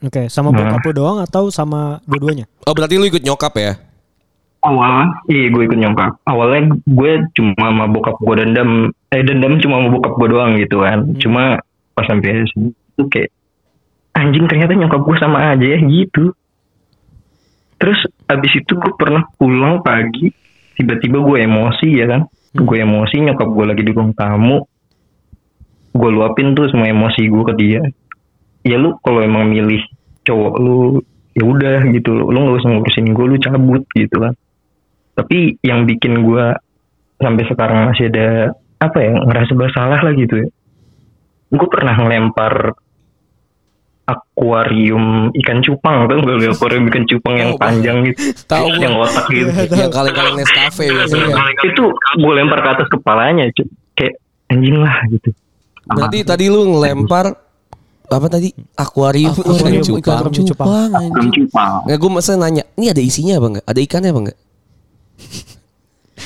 Oke, 0.00 0.32
sama 0.32 0.48
bokap 0.48 0.80
lu 0.88 0.92
doang 0.96 1.18
atau 1.20 1.52
sama 1.52 2.00
dua-duanya? 2.08 2.48
Oh 2.64 2.72
berarti 2.72 2.96
lu 2.96 3.04
ikut 3.04 3.20
nyokap 3.20 3.52
ya? 3.60 3.72
awal 4.60 5.24
iya 5.28 5.48
gue 5.48 5.62
ikut 5.64 5.78
nyokap. 5.80 6.20
Awalnya 6.28 6.76
gue 6.84 7.12
cuma 7.36 7.52
sama 7.56 7.84
bokap 7.88 8.16
gue 8.20 8.34
dendam. 8.44 8.92
Eh 9.12 9.22
dendam 9.24 9.56
cuma 9.60 9.80
sama 9.80 9.88
bokap 9.92 10.12
gue 10.20 10.28
doang 10.28 10.50
gitu 10.60 10.84
kan. 10.84 10.98
Cuma 11.16 11.42
pas 11.96 12.04
sampai 12.06 12.44
sini 12.52 12.72
tuh 12.96 13.08
kayak 13.08 13.32
anjing 14.16 14.44
ternyata 14.48 14.76
nyokap 14.76 15.00
gue 15.00 15.16
sama 15.16 15.56
aja 15.56 15.64
ya 15.64 15.78
gitu. 15.80 16.32
Terus 17.80 18.00
abis 18.28 18.52
itu 18.60 18.72
gue 18.76 18.92
pernah 19.00 19.24
pulang 19.40 19.80
pagi 19.80 20.28
tiba-tiba 20.76 21.24
gue 21.24 21.36
emosi 21.40 21.88
ya 21.96 22.06
kan? 22.08 22.28
Gue 22.52 22.84
emosi 22.84 23.16
nyokap 23.32 23.48
gue 23.48 23.64
lagi 23.64 23.82
di 23.84 23.92
ruang 23.96 24.12
tamu. 24.12 24.60
Gue 25.90 26.10
luapin 26.12 26.52
tuh 26.52 26.68
semua 26.68 26.86
emosi 26.86 27.26
gue 27.26 27.44
ke 27.48 27.54
dia 27.56 27.82
ya 28.62 28.76
lu 28.76 28.96
kalau 29.00 29.20
emang 29.20 29.48
milih 29.48 29.80
cowok 30.22 30.54
lu 30.56 31.00
ya 31.32 31.44
udah 31.44 31.78
gitu. 31.90 32.12
Lu 32.12 32.34
nggak 32.36 32.58
usah 32.60 32.70
ngurusin 32.70 33.12
gue 33.12 33.26
lu 33.26 33.36
cabut 33.38 33.82
gitu 33.92 34.16
kan. 34.18 34.34
Tapi 35.16 35.56
yang 35.60 35.84
bikin 35.84 36.24
gue 36.24 36.44
sampai 37.20 37.44
sekarang 37.44 37.92
masih 37.92 38.08
ada 38.08 38.52
apa 38.80 38.96
ya 38.98 39.12
ngerasa 39.12 39.52
bersalah 39.52 40.00
lah 40.00 40.12
gitu 40.14 40.40
ya. 40.40 40.48
Gue 41.50 41.68
pernah 41.68 41.98
ngelempar 41.98 42.72
akuarium 44.06 45.30
ikan 45.38 45.62
cupang 45.62 46.10
tuh 46.10 46.18
gak 46.18 46.34
lu? 46.34 46.44
Akuarium 46.50 46.84
ikan 46.90 47.04
cupang 47.06 47.34
yang 47.38 47.50
Oh, 47.54 47.58
panjang 47.58 48.02
gitu. 48.06 48.34
Tahu 48.46 48.66
yang 48.78 48.94
otak 48.98 49.26
gitu. 49.30 49.50
Yang 49.80 49.90
kaleng-kaleng 49.92 50.36
Nescafe 50.38 50.84
biasanya. 50.90 51.34
itu 51.62 51.84
gue 51.94 52.32
lempar 52.34 52.58
ke 52.62 52.68
atas 52.74 52.88
kepalanya 52.90 53.44
kayak 53.94 54.14
anjing 54.50 54.76
lah 54.82 54.94
gitu. 55.10 55.30
Berarti 55.86 56.18
tadi 56.22 56.44
lu 56.50 56.74
ngelempar 56.74 57.34
apa 58.10 58.26
tadi? 58.26 58.50
Akuarium, 58.74 59.30
Akuarium, 59.30 59.96
ikan 59.96 60.26
cupang. 60.26 60.44
cupang. 60.44 60.90
cupang 61.30 61.80
Nggak, 61.86 61.96
gue 61.96 62.10
masa 62.10 62.34
nanya, 62.34 62.62
ini 62.74 62.86
ada 62.86 62.98
isinya 62.98 63.36
apa 63.36 63.46
enggak? 63.48 63.64
Ada 63.64 63.80
ikannya 63.80 64.08
apa 64.08 64.20
enggak? 64.20 64.38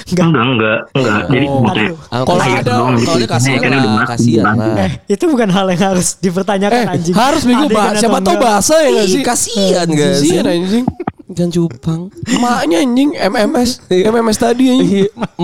enggak 0.05 0.26
enggak 0.26 0.81
enggak 0.91 1.23
jadi 1.31 1.47
Oh. 1.47 1.62
maksudnya 1.62 1.87
Aduh. 1.87 1.97
Ah, 2.11 2.21
Kalau 2.21 2.37
ada- 2.37 2.50
gitu. 2.50 2.73
kalau 2.75 3.14
ada 3.14 3.26
kasihan 3.31 3.71
lah, 3.71 4.05
kasihan 4.05 4.45
kan? 4.45 4.57
lah. 4.59 4.81
Eh, 4.81 4.91
itu 5.09 5.25
bukan 5.25 5.49
hal 5.49 5.67
yang 5.71 5.83
harus 5.87 6.09
dipertanyakan 6.19 6.76
Eh, 6.76 6.91
anjing. 6.91 7.14
harus 7.14 7.43
minggu 7.45 7.67
ikan 7.71 7.95
Siapa 7.95 8.19
tahu 8.19 8.35
enggak. 8.35 8.43
bahasa 8.43 8.75
ya 8.83 9.03
sih? 9.07 9.23
kasihan 9.23 9.87
sih? 9.87 9.97
Kasihan 9.97 10.47
anjing. 10.47 10.87
Ikan 11.26 11.49
cupang. 11.49 12.11
Maknya 12.35 12.79
anjing 12.81 13.11
MMS. 13.14 13.71
MMS 13.88 14.37
tadi 14.37 14.64
anjing. 14.69 14.83
Iya, 14.83 15.09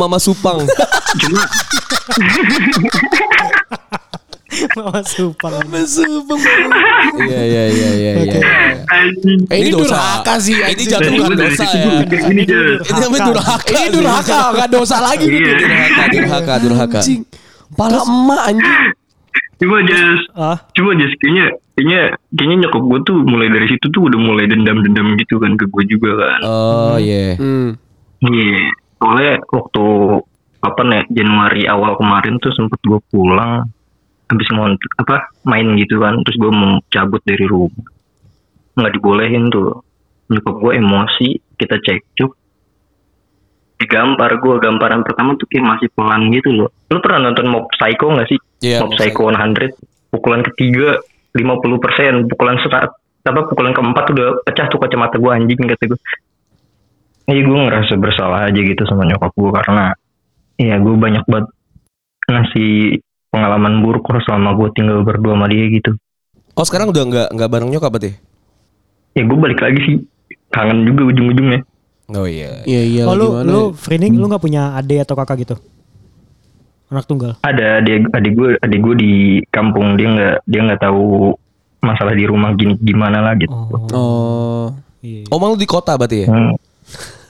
Mama 4.81 5.01
Supang. 5.03 5.53
Mama 5.61 5.81
supang. 5.83 6.41
Iya 7.21 7.41
iya 7.43 7.65
iya 7.69 7.89
iya 7.93 8.11
Oke. 8.17 8.29
iya. 8.33 8.41
Eh, 8.91 9.05
ini 9.21 9.33
Ini 9.47 9.71
dosa. 9.71 9.93
durhaka 9.93 10.35
sih. 10.37 10.57
Ini 10.57 10.83
jatuh 10.85 11.11
bukan 11.15 11.37
dosa 11.37 11.65
ya. 11.65 12.01
ini 12.27 12.43
namanya 12.91 13.21
durhaka. 13.29 13.71
Ini 13.71 13.89
durhaka, 13.93 14.39
gak 14.57 14.69
dosa 14.71 14.97
lagi. 14.99 15.25
Iya. 15.25 15.37
gitu. 15.37 15.53
Durhaka, 15.61 16.05
durhaka, 16.11 16.55
durhaka. 16.59 16.99
Anjing. 17.01 17.23
Pala 17.71 17.99
emak 18.01 18.43
anjing. 18.49 18.77
cuma 19.61 19.77
just 19.85 20.25
Ah, 20.33 20.57
cuma 20.73 20.97
just 20.97 21.13
kayaknya 21.21 21.53
kayaknya 21.77 22.01
kayaknya 22.33 22.57
nyokap 22.65 22.81
gue 22.81 22.99
tuh 23.05 23.17
mulai 23.29 23.53
dari 23.53 23.69
situ 23.69 23.93
tuh 23.93 24.09
udah 24.09 24.17
mulai 24.17 24.49
dendam-dendam 24.49 25.21
gitu 25.21 25.37
kan 25.37 25.53
ke 25.53 25.69
gue 25.69 25.85
juga 25.85 26.17
kan 26.17 26.41
Oh 26.43 26.97
iya. 26.97 27.37
Hmm. 27.37 27.77
Iya, 28.21 28.73
soalnya 28.97 29.37
waktu 29.45 29.85
apa 30.61 30.81
nih 30.81 31.03
Januari 31.13 31.69
awal 31.69 31.93
kemarin 31.97 32.41
tuh 32.41 32.53
sempet 32.53 32.81
gue 32.81 33.01
pulang 33.09 33.69
habis 34.31 34.49
ngont 34.55 34.79
apa 35.03 35.27
main 35.43 35.67
gitu 35.75 35.99
kan, 35.99 36.23
terus 36.23 36.39
gue 36.39 36.53
mau 36.55 36.79
cabut 36.87 37.19
dari 37.27 37.45
rumah, 37.51 37.87
nggak 38.79 38.93
dibolehin 38.95 39.51
tuh, 39.51 39.83
nyokap 40.31 40.55
gue 40.63 40.73
emosi, 40.79 41.29
kita 41.59 41.77
cekcok, 41.83 42.31
digampar 43.83 44.39
gue 44.39 44.55
gamparan 44.63 45.03
pertama 45.03 45.35
tuh 45.35 45.51
kayak 45.51 45.67
masih 45.67 45.89
pelan 45.99 46.31
gitu 46.31 46.55
loh. 46.55 46.71
Lu 46.95 47.03
pernah 47.03 47.27
nonton 47.27 47.51
Mob 47.51 47.67
Psycho 47.75 48.07
nggak 48.15 48.29
sih? 48.31 48.39
Iya, 48.63 48.87
Mob 48.87 48.95
Psycho 48.95 49.27
100, 49.35 50.15
pukulan 50.15 50.47
ketiga 50.47 51.03
50%, 51.35 52.31
pukulan 52.31 52.57
serat 52.63 52.95
apa 53.21 53.41
pukulan 53.53 53.77
keempat 53.77 54.17
udah 54.17 54.29
pecah 54.49 54.67
tuh 54.73 54.81
kacamata 54.81 55.21
gue 55.21 55.29
anjing 55.29 55.59
kata 55.59 55.85
gue. 55.91 56.01
Iya 57.31 57.43
gue 57.47 57.59
ngerasa 57.69 57.95
bersalah 58.01 58.49
aja 58.49 58.59
gitu 58.59 58.83
sama 58.89 59.07
nyokap 59.07 59.31
gue 59.37 59.51
karena 59.55 59.95
ya 60.59 60.77
gue 60.83 60.95
banyak 60.97 61.25
banget 61.31 61.47
ngasih 62.27 62.99
pengalaman 63.31 63.81
buruk 63.81 64.05
lah 64.11 64.21
selama 64.27 64.59
gue 64.59 64.69
tinggal 64.75 65.07
berdua 65.07 65.39
sama 65.39 65.47
dia 65.47 65.67
gitu. 65.71 65.95
Oh 66.59 66.67
sekarang 66.67 66.91
udah 66.91 67.03
nggak 67.07 67.29
nggak 67.35 67.51
bareng 67.51 67.71
nyokap 67.71 67.91
berarti? 67.95 68.13
Ya 69.15 69.23
gue 69.27 69.39
balik 69.39 69.63
lagi 69.63 69.81
sih 69.87 69.97
kangen 70.51 70.85
juga 70.87 71.15
ujung-ujungnya. 71.15 71.63
Oh 72.11 72.27
iya. 72.27 72.67
Iya 72.67 72.83
iya. 72.83 73.03
oh, 73.07 73.15
lu 73.15 73.27
lu? 73.47 73.61
Freening 73.73 74.19
lu 74.19 74.27
nggak 74.27 74.43
punya 74.43 74.75
adik 74.75 75.07
atau 75.07 75.15
kakak 75.15 75.47
gitu? 75.47 75.57
Anak 76.91 77.07
tunggal. 77.07 77.39
Ada 77.47 77.79
adik 77.79 78.11
adik 78.11 78.33
gue 78.35 78.51
adik 78.59 78.79
gue 78.83 78.95
di 78.99 79.13
kampung 79.55 79.95
dia 79.95 80.11
nggak 80.11 80.37
dia 80.51 80.61
nggak 80.67 80.83
tahu 80.83 81.33
masalah 81.81 82.13
di 82.13 82.25
rumah 82.27 82.51
gini 82.59 82.75
gimana 82.83 83.23
lah 83.23 83.39
gitu. 83.39 83.55
Oh. 83.55 83.87
Oh. 83.95 84.67
Iya. 85.01 85.31
Oh 85.31 85.39
malu 85.39 85.55
di 85.55 85.71
kota 85.71 85.95
berarti 85.95 86.27
ya? 86.27 86.29
Hmm. 86.29 86.59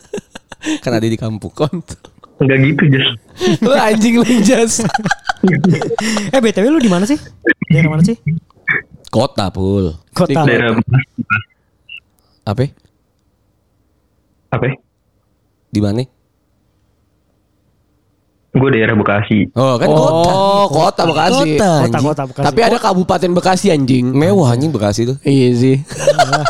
Kan 0.85 0.97
ada 0.97 1.05
di 1.05 1.21
kampung. 1.21 1.53
Enggak 2.41 2.59
gitu 2.65 2.83
just. 2.89 3.13
Lu 3.61 3.77
anjing 3.77 4.17
lu 4.17 4.25
jas. 4.41 4.81
Eh 6.35 6.41
BTW 6.41 6.67
lu 6.69 6.81
di 6.81 6.91
mana 6.91 7.09
sih? 7.09 7.17
Daerah 7.71 7.91
mana 7.97 8.03
sih? 8.05 8.17
Kota 9.11 9.51
pul. 9.51 9.97
Kota. 10.15 10.45
Daerah 10.47 10.77
Apa? 12.47 12.65
apa? 14.51 14.65
ya? 14.67 14.75
Di 15.71 15.81
mana? 15.83 16.03
Gue 18.51 18.71
daerah 18.75 18.99
Bekasi. 18.99 19.47
Oh 19.55 19.79
kan 19.79 19.87
kota. 19.87 20.31
Oh, 20.35 20.65
kota 20.67 21.03
Bekasi. 21.07 21.51
Kota, 21.55 21.71
Kota 21.87 21.99
kota 22.03 22.23
Bekasi. 22.27 22.47
Tapi 22.51 22.61
ada 22.67 22.77
Kabupaten 22.83 23.31
Bekasi 23.31 23.67
anjing. 23.71 24.11
Mewah 24.11 24.59
anjing 24.59 24.75
Bekasi 24.75 25.07
tuh. 25.07 25.17
Iya 25.23 25.49
sih. 25.55 25.77
Wah, 25.87 26.47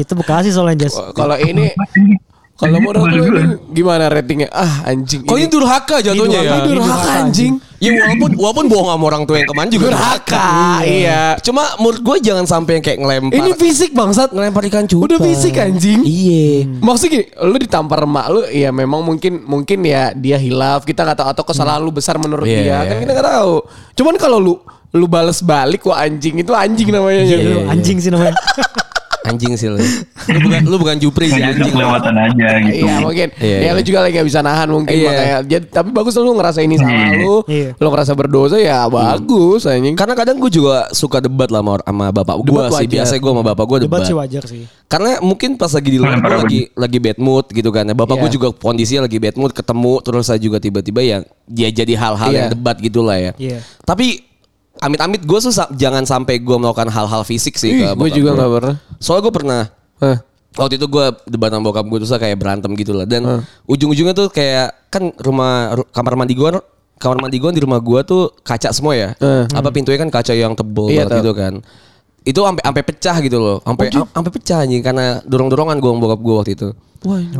itu 0.00 0.12
Bekasi 0.16 0.48
soalnya 0.48 0.88
Jas. 0.88 0.96
Kalau 1.12 1.36
ini 1.36 1.68
kalau 2.52 2.78
menurut 2.78 3.10
lu 3.10 3.24
ini 3.26 3.42
gimana 3.74 4.06
ratingnya? 4.06 4.48
Ah 4.54 4.86
anjing. 4.86 5.26
Kok 5.26 5.34
ini 5.34 5.48
durhaka 5.50 5.98
jatuhnya 5.98 6.40
Ini 6.40 6.46
ya? 6.46 6.52
Ini 6.62 6.68
durhaka 6.70 7.10
anjing. 7.26 7.52
Ya 7.82 7.90
walaupun 7.98 8.30
walaupun 8.38 8.64
bohong 8.70 8.88
sama 8.94 9.04
orang 9.10 9.22
tua 9.26 9.36
yang 9.42 9.50
kemarin 9.50 9.70
juga 9.74 9.90
Durhaka. 9.90 10.46
Iya. 10.86 11.22
Cuma 11.42 11.74
menurut 11.82 11.98
gue 11.98 12.16
jangan 12.30 12.46
sampai 12.46 12.78
yang 12.78 12.84
kayak 12.86 12.98
ngelempar. 13.02 13.34
Ini 13.42 13.50
fisik 13.58 13.90
bangsat. 13.90 14.30
ngelempar 14.30 14.62
ikan 14.70 14.86
cupang. 14.86 15.10
Udah 15.10 15.18
fisik 15.18 15.58
anjing. 15.58 16.06
Iya. 16.06 16.70
Maksudnya 16.78 17.10
gini, 17.10 17.24
lu 17.42 17.56
ditampar 17.58 18.06
emak 18.06 18.26
lu, 18.30 18.40
ya 18.54 18.70
memang 18.70 19.02
mungkin 19.02 19.42
mungkin 19.42 19.82
ya 19.82 20.14
dia 20.14 20.38
hilaf, 20.38 20.86
kita 20.86 21.02
nggak 21.02 21.18
tahu 21.18 21.28
atau 21.34 21.42
kesalahan 21.42 21.82
lu 21.82 21.90
besar 21.90 22.14
menurut 22.22 22.46
Iya, 22.46 22.54
dia, 22.54 22.62
iya, 22.62 22.78
kan 22.86 22.94
iya. 22.94 23.02
kita 23.02 23.12
nggak 23.18 23.28
tahu. 23.34 23.54
Cuman 23.98 24.14
kalau 24.14 24.38
lu 24.38 24.54
lu 24.94 25.10
bales 25.10 25.42
balik 25.42 25.82
wah 25.82 26.06
anjing 26.06 26.38
itu 26.38 26.52
anjing 26.54 26.86
namanya. 26.94 27.26
Iya, 27.26 27.36
Lu 27.42 27.58
anjing 27.66 27.98
sih 27.98 28.14
namanya. 28.14 28.38
Anjing 29.22 29.54
sih 29.54 29.66
lu. 29.66 29.78
Lu 30.28 30.38
bukan 30.40 30.60
lu 30.64 30.76
bukan 30.76 30.96
Jupri 30.98 31.26
sih 31.26 31.38
anjing. 31.38 31.70
kelewatan 31.70 32.14
aja 32.16 32.48
gitu. 32.60 32.82
Iya 32.82 32.94
mungkin. 32.98 33.28
Iya, 33.38 33.56
ya 33.56 33.62
iya. 33.62 33.70
lu 33.70 33.80
juga 33.80 33.98
lagi 34.02 34.14
gak 34.14 34.26
bisa 34.26 34.40
nahan 34.40 34.68
mungkin 34.68 34.90
Iya. 34.92 35.06
makanya. 35.06 35.36
Jadi, 35.46 35.64
tapi 35.68 35.88
bagus 35.90 36.12
lu 36.16 36.32
ngerasa 36.32 36.58
ini 36.60 36.74
salah 36.74 37.10
lu. 37.14 37.36
Iya. 37.46 37.70
Lu 37.76 37.86
ngerasa 37.88 38.12
berdosa 38.12 38.56
ya 38.56 38.82
bagus 38.86 39.62
anjing. 39.64 39.94
Karena 39.94 40.14
kadang 40.14 40.36
gue 40.36 40.50
juga 40.50 40.90
suka 40.90 41.18
debat 41.18 41.46
lah 41.48 41.60
sama, 41.60 41.78
sama 41.80 42.06
bapak 42.10 42.34
gue 42.36 42.46
Debat 42.48 42.66
sih. 42.66 42.76
wajar. 42.82 42.90
Biasa 42.92 43.12
gue 43.16 43.30
sama 43.30 43.42
bapak 43.44 43.64
gue 43.64 43.78
debat. 43.78 43.90
Debat 43.94 44.02
sih 44.04 44.16
wajar 44.16 44.42
sih. 44.44 44.62
Karena 44.86 45.10
mungkin 45.20 45.50
pas 45.54 45.70
lagi 45.70 45.88
di 45.88 45.98
luar 45.98 46.18
gue 46.18 46.36
lagi 46.42 46.60
lagi 46.74 46.98
bad 46.98 47.18
mood 47.18 47.46
gitu 47.48 47.70
kan. 47.70 47.84
ya. 47.84 47.94
Bapak 47.94 48.16
Iya. 48.16 48.22
gue 48.24 48.30
juga 48.32 48.48
kondisinya 48.50 49.06
lagi 49.06 49.18
bad 49.18 49.36
mood 49.36 49.52
ketemu 49.52 49.94
terus 50.02 50.24
saya 50.26 50.38
juga 50.38 50.58
tiba-tiba 50.58 51.00
yang 51.00 51.22
dia 51.46 51.68
jadi 51.68 51.94
hal-hal 51.94 52.30
Iya. 52.30 52.36
yang 52.36 52.48
debat 52.50 52.76
gitulah 52.76 53.14
ya. 53.14 53.32
Iya. 53.38 53.62
Tapi 53.82 54.31
amit-amit 54.78 55.20
gue 55.20 55.38
sa- 55.44 55.68
jangan 55.70 56.02
sampai 56.02 56.38
gue 56.38 56.56
melakukan 56.56 56.88
hal-hal 56.88 57.22
fisik 57.22 57.54
sih 57.54 57.70
Ih, 57.74 57.80
ke 57.84 57.88
gue 57.94 58.08
juga 58.14 58.30
nggak 58.32 58.50
pernah. 58.50 58.74
Soalnya 58.96 59.22
gue 59.22 59.34
pernah. 59.34 59.62
Hah. 59.98 60.18
waktu 60.52 60.76
itu 60.76 60.84
gue 60.84 61.04
debat 61.26 61.48
sama 61.48 61.64
bokap 61.64 61.80
gue 61.82 61.98
terus 61.98 62.12
kayak 62.12 62.36
berantem 62.36 62.68
gitu 62.74 62.92
lah. 62.92 63.04
Dan 63.04 63.24
Hmm. 63.24 63.40
ujung-ujungnya 63.64 64.12
tuh 64.12 64.28
kayak 64.28 64.88
kan 64.88 65.08
rumah 65.16 65.52
ru- 65.74 65.88
kamar 65.88 66.12
mandi 66.14 66.32
gue 66.32 66.48
kamar 66.94 67.18
mandi 67.18 67.36
gue 67.36 67.50
di 67.50 67.62
rumah 67.62 67.78
gue 67.78 68.00
tuh 68.02 68.28
kaca 68.38 68.68
semua 68.68 68.92
ya. 68.92 69.08
Hmm. 69.16 69.48
apa 69.48 69.68
pintunya 69.68 69.96
kan 69.96 70.08
kaca 70.08 70.32
yang 70.32 70.52
tebel 70.52 70.86
Iya, 70.86 71.04
banget 71.04 71.16
gitu 71.18 71.32
kan. 71.32 71.54
Itu 72.22 72.40
sampai 72.42 72.62
sampai 72.62 72.82
pecah 72.84 73.16
gitu 73.18 73.38
loh. 73.38 73.58
Sampai 73.62 73.88
sampai 73.90 74.30
pecah 74.30 74.58
anjing 74.60 74.78
karena 74.80 75.06
dorong-dorongan 75.22 75.76
gue 75.78 75.88
sama 75.88 76.00
bokap 76.00 76.20
gue 76.20 76.34
waktu 76.36 76.52
itu 76.54 76.68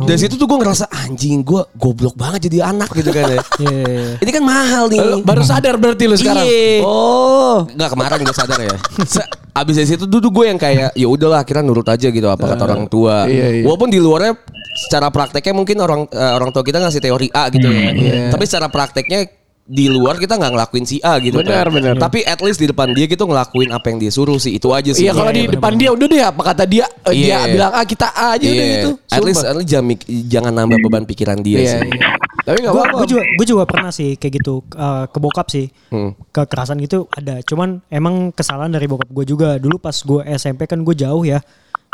dari 0.03 0.19
situ 0.19 0.35
tuh 0.35 0.45
gue 0.45 0.59
ngerasa 0.59 0.85
anjing 0.89 1.41
gue 1.41 1.61
goblok 1.73 2.13
banget 2.13 2.47
jadi 2.47 2.69
anak 2.69 2.91
gitu 2.91 3.09
kan 3.09 3.25
ya 3.27 3.39
Iya, 3.63 3.71
iya, 3.71 3.83
iya. 3.87 4.13
ini 4.19 4.31
kan 4.31 4.43
mahal 4.43 4.83
nih 4.87 4.99
Lu 4.99 5.17
Baru 5.21 5.41
sadar 5.41 5.75
berarti 5.79 6.03
lu 6.05 6.15
sekarang. 6.15 6.45
Oh. 6.83 7.63
Enggak 7.69 7.89
kemarin 7.91 8.19
gue 8.21 8.35
sadar 8.35 8.59
ya. 8.59 8.75
Se- 9.13 9.29
Abis 9.53 9.77
dari 9.77 9.87
situ 9.87 10.09
duduk 10.09 10.33
gue 10.33 10.45
yang 10.49 10.57
kayak 10.57 10.97
ya 10.97 11.07
udahlah 11.07 11.45
akhirnya 11.45 11.61
nurut 11.61 11.85
aja 11.85 12.09
gitu 12.09 12.25
apa 12.25 12.43
kata 12.43 12.63
orang 12.65 12.89
tua. 12.89 13.29
iya, 13.29 13.61
iya. 13.61 13.63
Walaupun 13.63 13.93
di 13.93 14.01
luarnya 14.01 14.33
secara 14.73 15.13
prakteknya 15.13 15.53
mungkin 15.53 15.77
orang 15.77 16.01
eh, 16.09 16.33
orang 16.33 16.49
tua 16.49 16.65
kita 16.65 16.81
ngasih 16.81 16.99
teori 16.99 17.29
A 17.29 17.53
gitu 17.53 17.69
ya. 17.69 17.93
Iya. 17.93 18.21
Tapi 18.33 18.43
secara 18.49 18.67
prakteknya 18.67 19.29
di 19.65 19.87
luar 19.87 20.19
kita 20.19 20.35
nggak 20.35 20.51
ngelakuin 20.51 20.83
si 20.83 20.99
A 20.99 21.15
gitu 21.17 21.39
Benar, 21.39 21.65
kan. 21.65 21.73
benar. 21.73 21.93
Tapi 21.95 22.19
at 22.21 22.39
least 22.39 22.59
di 22.59 22.67
depan 22.67 22.91
dia 22.91 23.07
kita 23.07 23.23
ngelakuin 23.23 23.71
apa 23.71 23.85
yang 23.87 23.97
dia 23.97 24.09
suruh 24.09 24.35
sih. 24.35 24.51
Itu 24.51 24.69
aja 24.69 24.91
sih. 24.91 25.07
Iya 25.07 25.13
kalau 25.13 25.31
di 25.31 25.47
depan 25.47 25.73
dia 25.73 25.89
udah 25.89 26.03
deh 26.05 26.19
apa 26.21 26.41
kata 26.43 26.63
dia 26.65 26.83
eh, 26.83 27.13
dia 27.13 27.39
Iya. 27.39 27.39
bilang 27.49 27.71
ah 27.71 27.83
kita 27.83 28.07
A 28.07 28.35
aja 28.35 28.43
udah 28.43 28.51
Iya. 28.59 28.75
gitu. 28.77 28.89
At 29.07 29.21
least, 29.21 29.39
Sumpah. 29.39 29.49
at 29.49 29.55
least 29.55 29.69
jangan, 29.69 29.85
mik- 29.87 30.07
jangan 30.27 30.51
nambah 30.53 30.77
beban 30.81 31.03
pikiran 31.05 31.39
dia 31.39 31.57
Iya. 31.57 31.71
sih. 31.79 31.89
iya. 31.89 32.07
Tapi 32.43 32.57
enggak 32.59 32.73
Gue 32.75 32.83
apa-apa. 32.83 33.07
juga 33.07 33.23
gue 33.23 33.47
juga 33.47 33.63
pernah 33.63 33.87
sih 33.89 34.09
kayak 34.13 34.33
gitu 34.35 34.53
eh, 34.69 35.03
ke 35.07 35.17
bokap 35.17 35.47
sih 35.47 35.65
Hmm. 35.89 36.11
kekerasan 36.27 36.75
gitu 36.77 37.07
ada 37.09 37.39
cuman 37.39 37.69
emang 37.87 38.15
kesalahan 38.29 38.67
dari 38.67 38.83
bokap 38.83 39.07
gue 39.07 39.25
juga 39.25 39.55
dulu 39.55 39.79
pas 39.79 39.95
gue 39.95 40.21
SMP 40.29 40.65
kan 40.65 40.75
gue 40.77 40.91
jauh 40.93 41.23
ya 41.23 41.39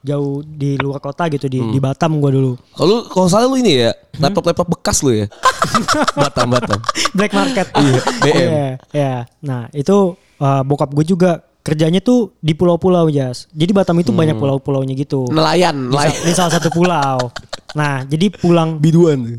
jauh 0.01 0.39
di 0.41 0.75
luar 0.75 0.97
kota 0.97 1.27
gitu 1.27 1.45
di 1.45 1.59
Hmm. 1.59 1.69
di 1.69 1.77
Batam 1.77 2.17
gue 2.17 2.31
dulu 2.31 2.55
Kalau 2.71 3.03
kalau 3.05 3.27
salah 3.27 3.45
lu 3.45 3.55
ini 3.55 3.79
ya, 3.79 3.91
Hmm? 3.91 4.21
laptop-laptop 4.21 4.67
bekas 4.69 4.99
lu 4.99 5.11
ya. 5.13 5.27
Batam 6.21 6.47
Batam. 6.49 6.79
black 7.11 7.31
market 7.31 7.67
Iya, 7.73 7.99
BM. 8.21 8.49
Iya, 8.49 8.67
iya. 8.91 9.13
nah 9.39 9.67
itu 9.69 9.97
eh, 10.37 10.61
bokap 10.63 10.91
gue 10.91 11.05
juga 11.05 11.31
kerjanya 11.59 11.99
tuh 11.99 12.31
di 12.37 12.53
pulau-pulau 12.53 13.07
jas 13.09 13.45
jadi 13.51 13.71
Batam 13.73 13.99
itu 13.99 14.09
Hmm. 14.09 14.19
banyak 14.19 14.35
pulau-pulaunya 14.35 14.95
gitu 14.95 15.27
nelayan, 15.27 15.75
di, 15.75 15.91
nelayan. 15.91 16.15
di 16.17 16.31
salah 16.31 16.53
satu 16.53 16.69
pulau 16.69 17.29
nah 17.69 18.01
jadi 18.03 18.31
pulang 18.31 18.79
Biduan. 18.79 19.35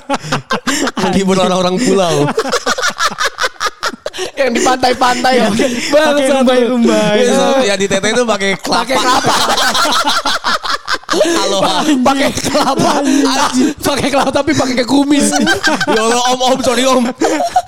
Menghibur 1.00 1.34
orang-orang 1.36 1.76
pulau. 1.76 2.14
yang 4.34 4.50
di 4.50 4.60
pantai-pantai 4.60 5.34
ya. 5.36 5.48
pakai 5.90 6.26
umbai-umbai 6.34 7.16
Iya, 7.18 7.32
so, 7.32 7.44
ya 7.60 7.74
di 7.74 7.86
tete 7.86 8.08
itu 8.08 8.22
pakai 8.24 8.50
kelapa. 8.56 8.82
Pakai 8.82 8.96
kelapa. 8.96 9.32
Aloha. 11.10 11.82
pakai 12.06 12.30
kelapa. 12.30 13.02
pakai 13.82 14.08
kelapa 14.08 14.30
tapi 14.30 14.54
pakai 14.54 14.74
ke 14.76 14.86
kumis. 14.86 15.34
ya 15.90 16.00
Allah 16.00 16.22
om 16.30 16.40
om 16.48 16.58
sorry 16.62 16.86
om. 16.86 17.02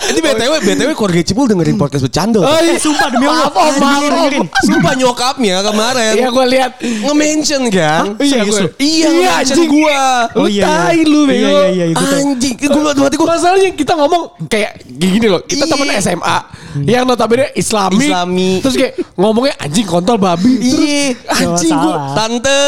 Ini 0.03 0.19
btw 0.21 0.53
btw 0.63 0.91
keluarga 0.95 1.23
Cipul 1.23 1.51
dengerin 1.51 1.75
podcast 1.75 2.07
bercanda. 2.07 2.39
Oh, 2.39 2.59
iya. 2.63 2.79
sumpah 2.79 3.11
demi 3.11 3.27
Allah 3.27 3.51
Maaf, 3.51 3.59
Om, 3.59 3.75
maaf, 3.83 3.99
Om. 3.99 4.03
dengerin 4.07 4.45
Sumpah 4.63 4.95
nyokapnya 4.95 5.57
kemarin 5.59 6.15
Iya 6.15 6.29
gue 6.31 6.47
lihat. 6.55 6.73
nge-mention 6.79 7.63
kan. 7.67 8.05
Iya, 8.15 8.47
lu? 8.47 8.55
Iya, 8.79 9.09
Iya, 9.11 9.31
anjing. 9.43 9.67
gua. 9.67 10.03
Lu 10.31 10.39
Oh, 10.39 10.47
iya, 10.47 10.63
iya. 10.63 10.65
tai 10.71 11.01
lu 11.03 11.21
bego. 11.27 11.43
Iya, 11.43 11.63
iya, 11.67 11.85
iya, 11.91 11.95
gua 11.99 12.07
tahu. 12.07 12.23
Anjing, 12.23 12.55
gue 12.55 12.71
berarti 12.95 13.17
gue 13.19 13.27
Masalahnya 13.33 13.71
kita 13.75 13.93
ngomong 13.99 14.23
kayak 14.47 14.71
gini 14.87 15.27
loh. 15.27 15.43
Kita 15.43 15.67
temen 15.67 15.87
Iya. 15.91 15.99
SMA 15.99 16.37
yang 16.83 17.05
notabene 17.05 17.53
Islami. 17.53 18.05
Islami. 18.05 18.51
Terus 18.61 18.75
kayak 18.75 18.93
ngomongnya 19.15 19.55
anjing 19.57 19.85
kontol 19.85 20.17
babi. 20.17 20.53
Terus 20.57 20.79
Iya. 20.79 21.07
anjing 21.29 21.71
Gak 21.71 21.83
gue. 21.83 21.97
Tante, 22.13 22.63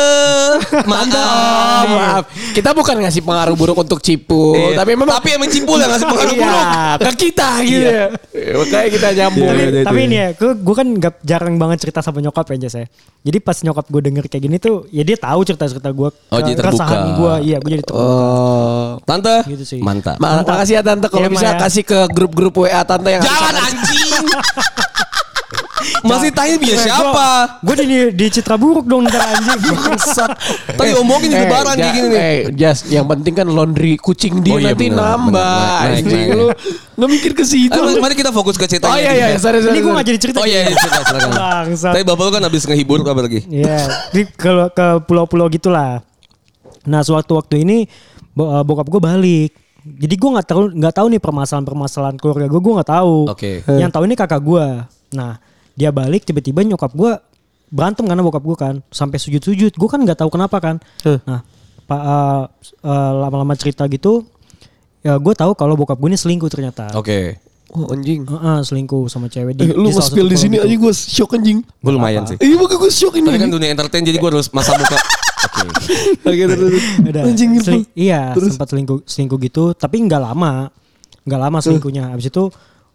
Tante, 0.93 1.21
maaf. 1.21 1.85
oh, 1.85 1.85
maaf. 1.91 2.25
Kita 2.53 2.71
bukan 2.71 2.97
ngasih 3.01 3.23
pengaruh 3.23 3.55
buruk 3.55 3.77
untuk 3.77 3.99
Cipul, 3.99 4.73
Iya. 4.73 4.77
tapi 4.77 4.91
memang 4.93 5.09
tapi 5.13 5.29
emang 5.33 5.49
Cipul 5.49 5.77
yang 5.77 5.91
ngasih 5.91 6.07
pengaruh 6.07 6.35
Iya, 6.35 6.45
buruk. 6.45 6.65
ke 7.01 7.11
kita 7.23 7.49
gitu 7.63 7.81
ya. 7.83 8.07
Ya, 8.31 8.53
Makanya 8.55 8.89
kita 8.91 9.09
nyambung. 9.15 9.47
tapi, 9.47 9.59
Iya, 9.59 9.69
iya, 9.71 9.85
tapi 9.85 9.99
iya. 9.99 10.07
ini 10.07 10.17
ya, 10.17 10.29
gue, 10.33 10.53
gue 10.55 10.75
kan 10.75 10.89
gak 10.95 11.15
jarang 11.23 11.55
banget 11.55 11.79
cerita 11.81 12.01
sama 12.01 12.19
nyokap 12.19 12.45
ya 12.47 12.57
Jas 12.61 12.77
ya. 12.77 12.87
Jadi 13.21 13.39
pas 13.39 13.57
nyokap 13.57 13.87
gue 13.87 14.03
denger 14.03 14.25
kayak 14.27 14.43
gini 14.43 14.57
tuh, 14.59 14.85
ya 14.89 15.03
dia 15.03 15.17
tahu 15.17 15.41
cerita-cerita 15.43 15.89
gue, 15.89 16.09
Oh, 16.13 16.39
jadi 16.39 16.55
terbuka. 16.55 16.87
gue, 17.15 17.35
iya 17.43 17.57
gue 17.57 17.71
jadi 17.73 17.85
terbuka. 17.85 18.05
Oh. 18.05 18.89
Tante, 19.03 19.37
Gitu 19.47 19.65
sih. 19.67 19.81
mantap. 19.81 20.17
Ma 20.19 20.45
makasih 20.45 20.75
ya 20.75 20.83
tante 20.83 21.07
kalau 21.09 21.27
Iya, 21.27 21.33
bisa 21.33 21.49
ya. 21.49 21.57
kasih 21.57 21.83
ke 21.83 21.99
grup-grup 22.11 22.55
WA 22.57 22.83
tante 22.83 23.09
yang 23.09 23.23
Jangan 23.23 23.55
anjing. 23.65 24.25
Masih 26.01 26.33
tanya 26.33 26.57
dia 26.57 26.77
siapa? 26.77 27.61
Gue 27.61 27.75
di, 27.77 27.87
di 28.13 28.27
citra 28.29 28.57
buruk 28.57 28.85
dong 28.85 29.05
ntar 29.05 29.21
anjing. 29.21 29.61
Bangsat. 29.69 30.31
Tadi 30.75 30.91
omongin 30.97 31.29
di 31.29 31.37
lebaran 31.37 31.77
kayak 31.77 31.93
gini 31.93 32.07
nih. 32.09 32.21
Eh, 32.21 32.39
just 32.53 32.89
yang 32.89 33.05
penting 33.05 33.33
kan 33.33 33.47
laundry 33.49 33.97
kucing 33.97 34.41
dia 34.41 34.53
Oh, 34.53 34.59
iya, 34.59 34.73
nanti 34.73 34.89
bener, 34.89 35.01
nambah. 35.01 35.79
Anjing 35.85 36.29
lu 36.33 36.47
nggak 36.95 37.11
mikir 37.11 37.33
ke 37.33 37.45
situ. 37.45 37.77
Eh, 37.77 38.01
mari 38.01 38.15
kita 38.17 38.33
fokus 38.33 38.57
ke 38.57 38.65
ceritanya. 38.65 38.93
Oh 38.93 38.99
iya 38.99 39.13
iya, 39.13 39.27
sorry 39.37 39.61
sorry. 39.61 39.77
Ini 39.77 39.81
gue 39.81 39.93
gak 39.93 40.07
jadi 40.09 40.19
cerita. 40.21 40.39
Oh 40.41 40.49
iya, 40.49 40.61
iya 40.65 40.77
silakan. 40.77 41.21
Bangsat. 41.31 41.93
Tapi 41.93 42.03
bapak 42.05 42.23
lu 42.23 42.33
kan 42.33 42.43
habis 42.45 42.63
ngehibur 42.65 42.99
apa 43.01 43.21
lagi? 43.21 43.41
Iya, 43.45 43.79
di 44.11 44.23
ke 44.27 44.51
ke 44.73 44.87
pulau-pulau 45.05 45.49
gitulah. 45.49 46.01
Nah, 46.85 47.01
sewaktu-waktu 47.01 47.65
ini 47.65 47.89
bo- 48.33 48.49
eh, 48.51 48.65
bokap 48.65 48.89
gue 48.89 49.01
balik. 49.01 49.51
Jadi 49.85 50.15
gue 50.17 50.31
nggak 50.33 50.49
tahu 50.49 50.63
nggak 50.81 50.95
tahu 50.97 51.07
nih 51.13 51.21
permasalahan-permasalahan 51.21 52.17
keluarga 52.17 52.49
gue, 52.49 52.61
gue 52.61 52.75
nggak 52.81 52.91
tahu. 52.91 53.17
Oke. 53.29 53.61
Yang 53.69 53.91
tahu 53.93 54.05
ini 54.09 54.17
kakak 54.17 54.41
gue. 54.41 54.67
Nah, 55.13 55.37
dia 55.77 55.93
balik 55.93 56.25
tiba-tiba 56.25 56.65
nyokap 56.65 56.97
gue 56.97 57.13
berantem 57.69 58.07
karena 58.09 58.23
bokap 58.25 58.45
gue 58.45 58.57
kan, 58.57 58.75
sampai 58.89 59.21
sujud-sujud. 59.21 59.77
Gue 59.77 59.89
kan 59.93 60.01
nggak 60.01 60.25
tahu 60.25 60.33
kenapa 60.33 60.57
kan. 60.59 60.81
Nah, 61.05 61.45
pak 61.85 62.01
eh, 62.01 62.43
eh, 62.81 63.13
lama-lama 63.13 63.53
cerita 63.61 63.85
gitu, 63.93 64.25
ya 65.05 65.21
gue 65.21 65.35
tahu 65.37 65.53
kalau 65.53 65.77
bokap 65.77 66.01
gue 66.01 66.09
ini 66.09 66.19
selingkuh 66.19 66.49
ternyata. 66.49 66.89
Oke. 66.97 67.37
Oh 67.75 67.91
anjing. 67.91 68.23
Heeh, 68.23 68.59
selingkuh 68.63 69.11
sama 69.11 69.27
cewek 69.27 69.59
di, 69.59 69.67
Eh, 69.67 69.75
lu 69.75 69.91
satu 69.91 70.23
di 70.23 70.39
sini 70.39 70.63
aja 70.63 70.71
gue 70.71 70.93
shock 70.95 71.35
anjing. 71.35 71.61
Gue 71.61 71.93
lumayan 71.93 72.23
sih. 72.23 72.39
Iya 72.39 72.55
makanya 72.57 72.81
gue 72.87 72.91
shock 72.95 73.15
ini. 73.19 73.27
Tapi 73.27 73.41
kan 73.43 73.51
dunia 73.51 73.69
entertain 73.75 74.07
jadi 74.07 74.17
gue 74.17 74.31
harus 74.31 74.47
masa 74.55 74.79
muka. 74.79 74.95
Oke. 76.29 76.45
Terus. 76.49 76.83
Udah, 77.01 77.23
Anjing 77.27 77.51
iya 77.95 78.33
Terus? 78.37 78.55
sempat 78.55 78.69
selingkuh 78.71 79.05
selingkuh 79.05 79.39
gitu 79.43 79.73
tapi 79.75 80.03
nggak 80.05 80.23
lama 80.23 80.69
nggak 81.25 81.41
lama 81.41 81.59
selingkuhnya 81.61 82.13
habis 82.13 82.29
itu 82.29 82.53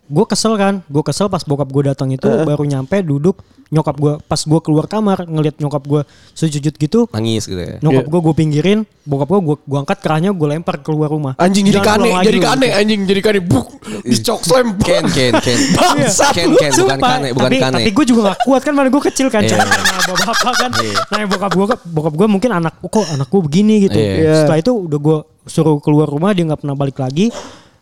gue 0.10 0.26
kesel 0.26 0.54
kan 0.58 0.82
gue 0.90 1.04
kesel 1.06 1.30
pas 1.30 1.46
bokap 1.46 1.70
gue 1.70 1.84
datang 1.94 2.10
itu 2.10 2.26
baru 2.26 2.66
nyampe 2.66 3.00
duduk 3.06 3.40
nyokap 3.70 3.96
gue 4.02 4.14
pas 4.26 4.42
gue 4.42 4.60
keluar 4.66 4.90
kamar 4.90 5.30
ngelihat 5.30 5.62
nyokap 5.62 5.86
gue 5.86 6.02
sujud 6.34 6.74
gitu 6.74 7.06
Nangis 7.14 7.46
gitu 7.46 7.62
ya. 7.62 7.78
nyokap 7.80 8.04
Iya. 8.06 8.10
gue 8.10 8.20
gue 8.26 8.34
pinggirin 8.34 8.80
bokap 9.06 9.30
gue 9.30 9.56
gue 9.62 9.78
angkat 9.78 10.02
kerahnya 10.02 10.34
gue 10.34 10.48
lempar 10.50 10.82
keluar 10.82 11.14
rumah 11.14 11.38
Anjing 11.38 11.70
jadi 11.70 11.78
kane, 11.86 12.10
jadi 12.26 12.40
kane 12.42 12.68
anjing 12.74 13.06
jadi 13.06 13.22
kane 13.22 13.40
buk 13.46 13.80
dicok 14.06 14.40
slam. 14.46 14.78
Ken, 14.82 15.06
Ken, 15.10 15.34
Ken. 15.42 15.60
Bangsat 15.78 16.34
Ken. 16.34 16.50
Ken, 16.56 16.72
bukan 16.74 16.98
Sumpah, 16.98 17.10
kane, 17.18 17.30
bukan 17.34 17.50
tapi, 17.50 17.58
kane. 17.58 17.76
Tapi 17.82 17.92
gue 17.94 18.06
juga 18.06 18.22
gak 18.34 18.40
kuat 18.46 18.62
kan 18.62 18.74
mana 18.74 18.88
gue 18.90 19.04
kecil 19.12 19.28
kan. 19.30 19.42
Iya. 19.42 19.50
Cuma 19.56 19.64
karena 19.66 19.92
bapak-bapak 20.06 20.54
kan. 20.58 20.72
Nah 21.10 21.20
bokap 21.26 21.52
gue 21.54 21.66
bokap 21.90 22.14
gue 22.16 22.28
mungkin 22.30 22.52
anak 22.54 22.74
kok 22.82 23.06
anak 23.10 23.28
gue 23.30 23.42
begini 23.46 23.76
gitu. 23.90 23.98
Iya. 23.98 24.46
Setelah 24.46 24.60
itu 24.62 24.72
udah 24.74 25.00
gue 25.00 25.18
suruh 25.50 25.78
keluar 25.82 26.06
rumah 26.06 26.34
dia 26.34 26.46
nggak 26.46 26.62
pernah 26.62 26.76
balik 26.78 26.98
lagi. 27.02 27.34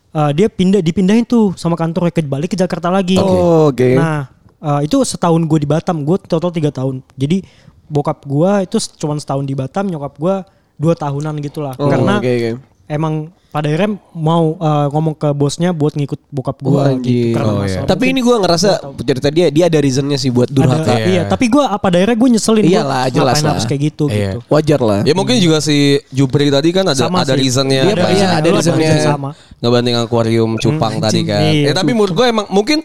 Eh, 0.08 0.30
dia 0.32 0.48
pindah 0.48 0.80
dipindahin 0.80 1.28
tuh 1.28 1.52
sama 1.60 1.76
kantornya 1.76 2.08
ke 2.08 2.24
balik 2.24 2.52
ke 2.52 2.56
Jakarta 2.56 2.88
lagi. 2.88 3.20
Oh, 3.20 3.68
oke. 3.68 3.92
Nah 3.92 4.32
eh, 4.58 4.80
itu 4.88 4.96
setahun 5.04 5.44
gue 5.44 5.58
di 5.60 5.68
Batam. 5.68 6.00
Gue 6.00 6.16
total 6.16 6.48
tiga 6.48 6.72
tahun. 6.72 7.04
Jadi 7.12 7.44
bokap 7.92 8.24
gue 8.24 8.50
itu 8.64 8.76
cuma 8.96 9.20
setahun 9.20 9.44
di 9.44 9.52
Batam. 9.52 9.84
Nyokap 9.84 10.16
gue 10.16 10.34
dua 10.80 10.94
tahunan 10.96 11.34
gitulah. 11.44 11.76
Oh, 11.76 11.92
Karena 11.92 12.24
oke, 12.24 12.24
oke. 12.24 12.50
emang 12.88 13.28
pada 13.48 13.64
akhirnya 13.64 13.96
mau 14.12 14.54
eh, 14.54 14.86
ngomong 14.88 15.14
ke 15.14 15.32
bosnya 15.32 15.72
buat 15.72 15.92
ngikut 15.92 16.20
bokap 16.28 16.56
gue 16.58 16.68
Oh, 16.70 16.88
gitu. 17.00 17.32
Karena 17.32 17.50
Oh, 17.50 17.64
iya. 17.64 17.80
Tapi 17.82 18.04
ini 18.06 18.20
gue 18.20 18.36
ngerasa 18.36 18.70
cerita 18.98 19.28
dia 19.28 19.48
dia 19.48 19.64
ada 19.66 19.78
reasonnya 19.78 20.14
sih 20.14 20.28
buat 20.28 20.46
durhaka. 20.46 20.84
ada, 20.84 21.00
iya. 21.02 21.22
tapi 21.24 21.48
gue 21.48 21.60
apa 21.60 21.88
daerah 21.88 22.12
gue 22.12 22.28
nyeselin 22.28 22.60
gua 22.62 22.72
Iyalah, 22.76 23.04
jelas 23.08 23.24
ngapain 23.32 23.42
lah. 23.42 23.50
harus 23.50 23.64
kayak 23.64 23.82
gitu 23.86 24.04
Iya. 24.06 24.16
gitu 24.30 24.38
Wajar 24.46 24.80
lah. 24.80 25.00
Ya 25.02 25.12
mungkin 25.12 25.36
juga 25.38 25.58
si 25.58 25.76
Jupri 26.08 26.48
tadi 26.48 26.68
kan 26.70 26.84
ada 26.84 27.00
Sama 27.00 27.24
ada 27.24 27.32
sih. 27.32 27.40
reasonnya. 27.40 27.82
Dia 27.82 27.94
kan? 27.94 28.08
iya, 28.12 28.26
ada 28.36 28.46
lu 28.46 28.56
reasonnya. 28.56 29.16
Ngebanding 29.58 29.96
akuarium 29.96 30.50
cupang 30.54 31.00
tadi 31.00 31.20
kan. 31.24 31.40
Iya, 31.42 31.68
ya 31.68 31.72
tapi 31.72 31.90
menurut 31.90 32.12
gue 32.12 32.26
emang 32.26 32.46
mungkin 32.48 32.84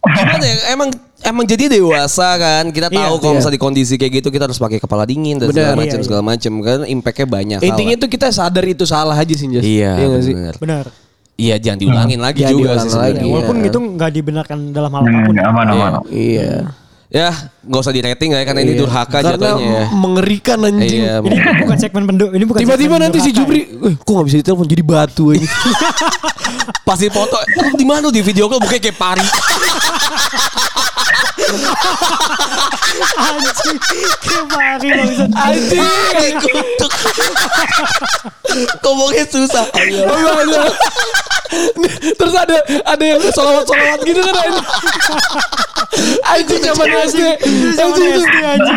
gimana 0.00 0.44
ya 0.44 0.56
emang 0.70 0.88
emang 1.20 1.44
jadi 1.44 1.64
dewasa 1.68 2.28
kan 2.34 2.64
kita 2.68 2.86
Iya, 2.88 2.98
tahu 3.04 3.14
kalau 3.18 3.32
iya. 3.32 3.38
misalnya 3.38 3.56
di 3.56 3.62
kondisi 3.62 3.94
kayak 3.94 4.12
gitu 4.16 4.28
kita 4.28 4.44
harus 4.44 4.56
pakai 4.56 4.78
kepala 4.78 5.02
dingin 5.02 5.36
dan 5.36 5.48
segala 5.48 5.74
macam 5.74 5.94
Iya, 5.94 6.04
segala 6.04 6.22
macam 6.24 6.52
kan 6.60 6.78
impactnya 6.84 7.26
banyak 7.26 7.58
Intinya 7.60 7.94
tuh 7.96 8.08
kita 8.08 8.26
sadar 8.28 8.64
itu 8.64 8.84
salah 8.84 9.14
aja 9.14 9.30
sih 9.30 9.46
Jas. 9.48 9.60
iya 9.60 9.92
nggak 9.98 10.22
sih? 10.22 10.34
benar 10.34 10.54
benar 10.56 10.84
iya 11.34 11.54
jangan 11.56 11.78
diulangin 11.78 12.18
lagi 12.18 12.40
Jangan 12.40 12.52
juga 12.52 12.68
diulang 12.68 12.88
sih 12.88 12.98
lagi. 12.98 13.18
Ya, 13.20 13.26
walaupun 13.28 13.56
Iya. 13.56 13.66
itu 13.66 13.78
nggak 13.90 14.10
dibenarkan 14.12 14.58
dalam 14.70 14.90
hal 14.92 15.00
Hmm, 15.00 15.10
apa 15.10 15.22
pun 15.24 15.36
aman 15.40 15.66
aman. 15.68 15.92
Iya. 16.08 16.50
ya 17.08 17.28
nggak 17.64 17.80
usah 17.80 17.90
di 17.90 18.02
rating 18.02 18.30
ya 18.30 18.44
karena 18.44 18.60
ini 18.60 18.72
Iya. 18.72 18.80
durhaka 18.80 19.18
Karena 19.18 19.32
jatuhnya 19.32 19.64
ya 19.64 19.84
mengerikan 19.90 20.58
anjing. 20.60 21.00
iya 21.00 21.14
ini 21.18 21.36
bukan 21.58 21.76
segmen 21.76 22.04
penduk 22.06 22.30
ini 22.30 22.44
bukan 22.44 22.60
Tiba-tiba 22.60 22.94
nanti 22.98 23.18
si 23.18 23.30
eh, 23.32 23.64
kok 23.96 24.12
gak 24.12 24.26
bisa 24.26 24.36
ditelepon 24.38 24.66
jadi 24.66 24.84
batu 24.84 25.24
aja. 25.32 25.48
pasti 26.84 27.08
foto 27.10 27.38
"Lu 27.62 27.76
di 27.76 27.84
mana 27.84 28.10
di 28.10 28.22
video 28.22 28.48
call 28.48 28.60
mukanya 28.60 28.82
kayak 28.88 28.98
pari. 28.98 29.24
Anjing 33.18 33.78
bangsat 34.48 35.30
Anjing 35.34 36.34
kutuk. 36.40 36.92
Ngomongnya 38.84 39.24
susah. 39.28 39.66
Oh, 39.72 39.84
iya, 39.84 40.04
iya. 40.44 40.62
Terus 42.16 42.34
ada 42.36 42.56
ada 42.84 43.04
yang 43.04 43.20
solawat-solawat 43.32 44.00
gitu 44.04 44.20
kan 44.20 44.34
anjing. 44.36 44.66
Anjing 46.24 46.60
zaman 46.60 46.86
SD. 47.08 47.20
Anjing. 47.80 48.10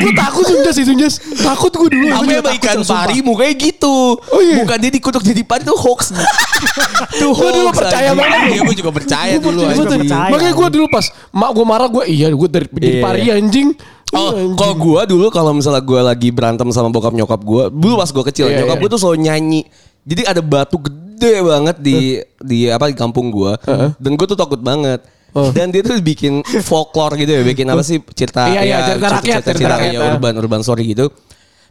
Gue 0.01 0.13
takut 0.15 0.43
Sunjas 0.47 0.73
sih 0.75 0.85
Sunjas. 0.87 1.19
Takut 1.39 1.71
gue 1.71 1.89
dulu. 1.91 2.07
Apa 2.11 2.31
yang 2.31 2.45
ikan 2.59 2.77
pari 2.87 3.19
mukanya 3.23 3.53
gitu. 3.59 4.15
Oh, 4.19 4.41
iya. 4.41 4.63
Bukan 4.63 4.77
dia 4.79 4.91
dikutuk 4.91 5.23
jadi 5.23 5.41
pari 5.43 5.63
itu 5.67 5.75
hoax. 5.75 6.15
itu 7.17 7.27
Gua 7.31 7.51
dulu 7.51 7.69
percaya 7.75 8.15
banget. 8.15 8.39
Iya 8.55 8.61
gue 8.63 8.75
juga 8.75 8.91
percaya 8.95 9.33
dulu. 9.39 9.61
Makanya 10.07 10.53
gue 10.55 10.67
dulu 10.79 10.85
pas 10.87 11.05
mak 11.31 11.51
gue 11.51 11.65
marah 11.67 11.89
gue 11.91 12.03
iya 12.07 12.27
gue 12.31 12.49
dari 12.61 12.69
jadi 12.77 12.93
Iya. 12.93 13.03
pari 13.03 13.25
anjing. 13.33 13.69
Oh, 14.11 14.29
Iya, 14.31 14.43
anjing. 14.43 14.57
kalau 14.59 14.75
gue 14.77 15.01
dulu 15.07 15.27
kalau 15.31 15.51
misalnya 15.51 15.81
gue 15.81 16.01
lagi 16.03 16.29
berantem 16.29 16.67
sama 16.69 16.91
bokap 16.91 17.11
nyokap 17.11 17.41
gue, 17.41 17.63
dulu 17.71 17.93
pas 17.97 18.09
gue 18.09 18.23
kecil, 18.29 18.45
Iya, 18.47 18.63
nyokap 18.63 18.77
iya. 18.77 18.81
gue 18.83 18.89
tuh 18.91 18.99
selalu 18.99 19.17
nyanyi. 19.23 19.61
Jadi 20.01 20.21
ada 20.25 20.41
batu 20.41 20.77
gede 20.81 21.33
banget 21.41 21.77
di 21.77 21.97
di 22.41 22.65
apa 22.65 22.89
di 22.89 22.97
kampung 22.97 23.29
gua 23.29 23.53
dan 24.01 24.17
gue 24.17 24.25
tuh 24.25 24.33
takut 24.33 24.57
banget 24.57 25.05
dan 25.53 25.69
dia 25.69 25.79
tuh 25.79 26.01
bikin 26.01 26.41
folklore 26.65 27.13
gitu 27.15 27.29
ya 27.29 27.45
bikin 27.45 27.69
apa 27.69 27.85
sih 27.85 28.01
cerita 28.11 28.49
Iya, 28.49 28.61
iya, 28.65 28.77
cerita 28.89 29.07
rakyat, 29.07 29.41
cerita 29.45 29.49
cerita 29.53 29.75
rakyat, 29.77 29.93
ya, 29.93 29.99
ah. 30.01 30.09
urban 30.17 30.33
urban 30.41 30.61
story 30.65 30.97
gitu 30.97 31.13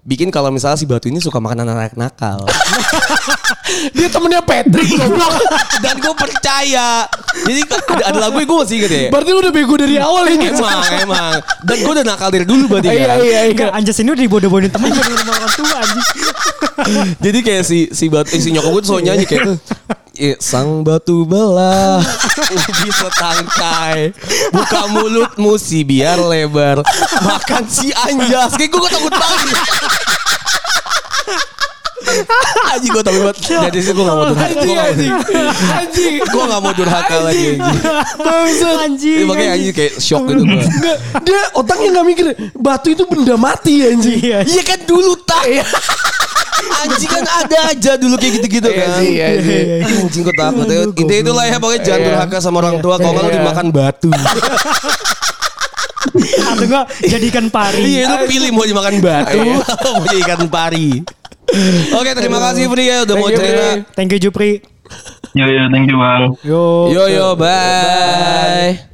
bikin 0.03 0.29
kalau 0.29 0.49
misalnya 0.49 0.75
si 0.75 0.85
batu 0.85 1.07
ini 1.07 1.19
suka 1.19 1.39
makan 1.39 1.63
anak-anak 1.63 1.95
nakal 1.95 2.45
Dia 3.95 4.11
temennya 4.11 4.43
Patrick 4.43 4.91
goblok. 4.99 5.31
dan 5.79 5.95
gue 5.97 6.11
percaya 6.11 7.07
jadi 7.47 7.61
ada, 7.63 8.03
ada 8.11 8.19
lagu 8.19 8.43
yang 8.43 8.49
gue 8.51 8.59
masih 8.59 8.77
inget 8.83 8.91
ya 8.91 9.01
Berarti 9.15 9.31
lu 9.31 9.39
udah 9.39 9.53
bego 9.55 9.75
dari 9.79 9.95
awal 9.97 10.27
ya 10.27 10.35
emang 10.51 10.83
emang 10.99 11.33
dan 11.63 11.77
gue 11.79 11.93
udah 11.95 12.03
nakal 12.03 12.29
dari 12.29 12.43
dulu 12.43 12.65
berarti 12.67 12.89
Iya 12.91 13.07
kan 13.07 13.19
iya 13.23 13.41
iya. 13.47 13.67
Anjas 13.71 14.03
ini 14.03 14.11
udah 14.11 14.25
dibodoh-bodohin 14.27 14.73
temen 14.75 14.91
dari 14.91 15.15
rumah 15.15 15.35
orang 15.39 15.53
tua 15.55 15.77
anjing. 15.79 16.03
Jadi 17.21 17.39
kayak 17.45 17.63
si 17.63 17.79
si 17.95 18.05
batu 18.11 18.35
eh, 18.35 18.41
si 18.41 18.51
nyokap 18.51 18.71
gue 18.73 18.81
tuh 18.83 18.89
selalu 18.91 19.03
nyanyi 19.07 19.25
kayak 19.29 19.43
"Eh, 19.47 19.57
sang 20.39 20.85
batu 20.85 21.25
belah. 21.25 22.05
Ubi 22.55 22.89
setangkai. 22.93 24.13
Buka 24.53 24.87
mulutmu 24.93 25.57
si 25.57 25.81
biar 25.81 26.21
lebar. 26.21 26.85
Makan 27.25 27.65
si 27.65 27.89
anjas. 27.97 28.53
Kayak 28.55 28.77
gue 28.77 28.89
takut 28.93 29.15
banget. 29.15 29.57
Anjing 32.71 32.91
gue 32.91 33.05
takut 33.05 33.23
banget. 33.23 33.39
Dari 33.71 33.81
situ 33.81 33.95
gue 33.97 34.05
gak 34.05 34.17
mau 34.17 34.27
durhaka 34.29 34.53
gak 34.53 34.57
Anjing 34.61 34.77
mau 34.77 34.85
anjing. 35.79 36.15
Gue 36.21 36.45
gak 36.45 36.61
mau 36.61 36.73
durhaka 36.75 37.17
lagi 37.23 37.45
anjing. 37.57 37.79
Bangsat. 38.19 38.77
Anjing. 38.85 39.17
Ini 39.17 39.25
Makanya 39.25 39.53
anjing. 39.57 39.75
kayak 39.75 39.93
shock 40.03 40.23
gitu 40.29 40.43
gue 40.45 40.65
dia 41.25 41.41
otaknya 41.55 41.89
nggak 42.01 42.07
mikir 42.07 42.27
batu 42.57 42.89
itu 42.93 43.05
benda 43.07 43.35
mati 43.41 43.89
anjing. 43.89 44.19
Iya. 44.21 44.39
Iya. 44.45 44.63
Kan 44.67 44.81
dulu 44.85 45.17
tak 45.23 45.45
Anjing 46.61 47.11
kan 47.11 47.25
ada 47.27 47.59
aja 47.69 47.93
dulu 47.95 48.15
kayak 48.15 48.33
gitu-gitu 48.39 48.67
Iya 48.67 48.79
kan 48.79 48.91
sih, 48.97 49.11
iya 49.13 49.27
sih. 49.39 49.63
Anjing 50.01 50.23
gue 50.23 50.35
takut 50.35 50.65
ya. 50.65 50.81
Intinya 50.91 51.21
itulah 51.23 51.45
ya 51.45 51.57
pokoknya 51.57 51.81
jangan 51.83 52.01
Iya. 52.01 52.07
durhaka 52.09 52.37
sama 52.39 52.57
orang 52.59 52.77
tua 52.79 52.95
Kalau 52.97 53.13
nggak 53.13 53.27
Iya. 53.27 53.37
dimakan 53.39 53.67
batu 53.69 54.11
Atau 56.43 56.65
enggak 56.65 56.85
jadikan 57.03 57.45
pari. 57.49 57.83
Iya 57.85 58.05
lu 58.09 58.27
pilih 58.27 58.51
mau 58.51 58.65
dimakan 58.65 58.95
batu 58.99 59.41
Atau 59.73 59.91
mau 59.95 60.05
jadi 60.05 60.21
ikan 60.25 60.43
pari 60.47 61.05
Oke 61.93 62.11
terima 62.15 62.39
kasih 62.41 62.67
Pri 62.67 62.85
ya 62.85 62.97
Udah 63.03 63.17
mau 63.17 63.29
cerita. 63.29 63.83
Thank 63.93 64.15
you 64.15 64.21
Jupri. 64.21 64.63
Yo 65.31 65.47
yo, 65.47 65.71
thank 65.71 65.87
you 65.87 65.95
bang. 65.95 66.35
Yo. 66.43 66.91
Yo 66.91 67.05
yo 67.07 67.27
bye 67.35 68.90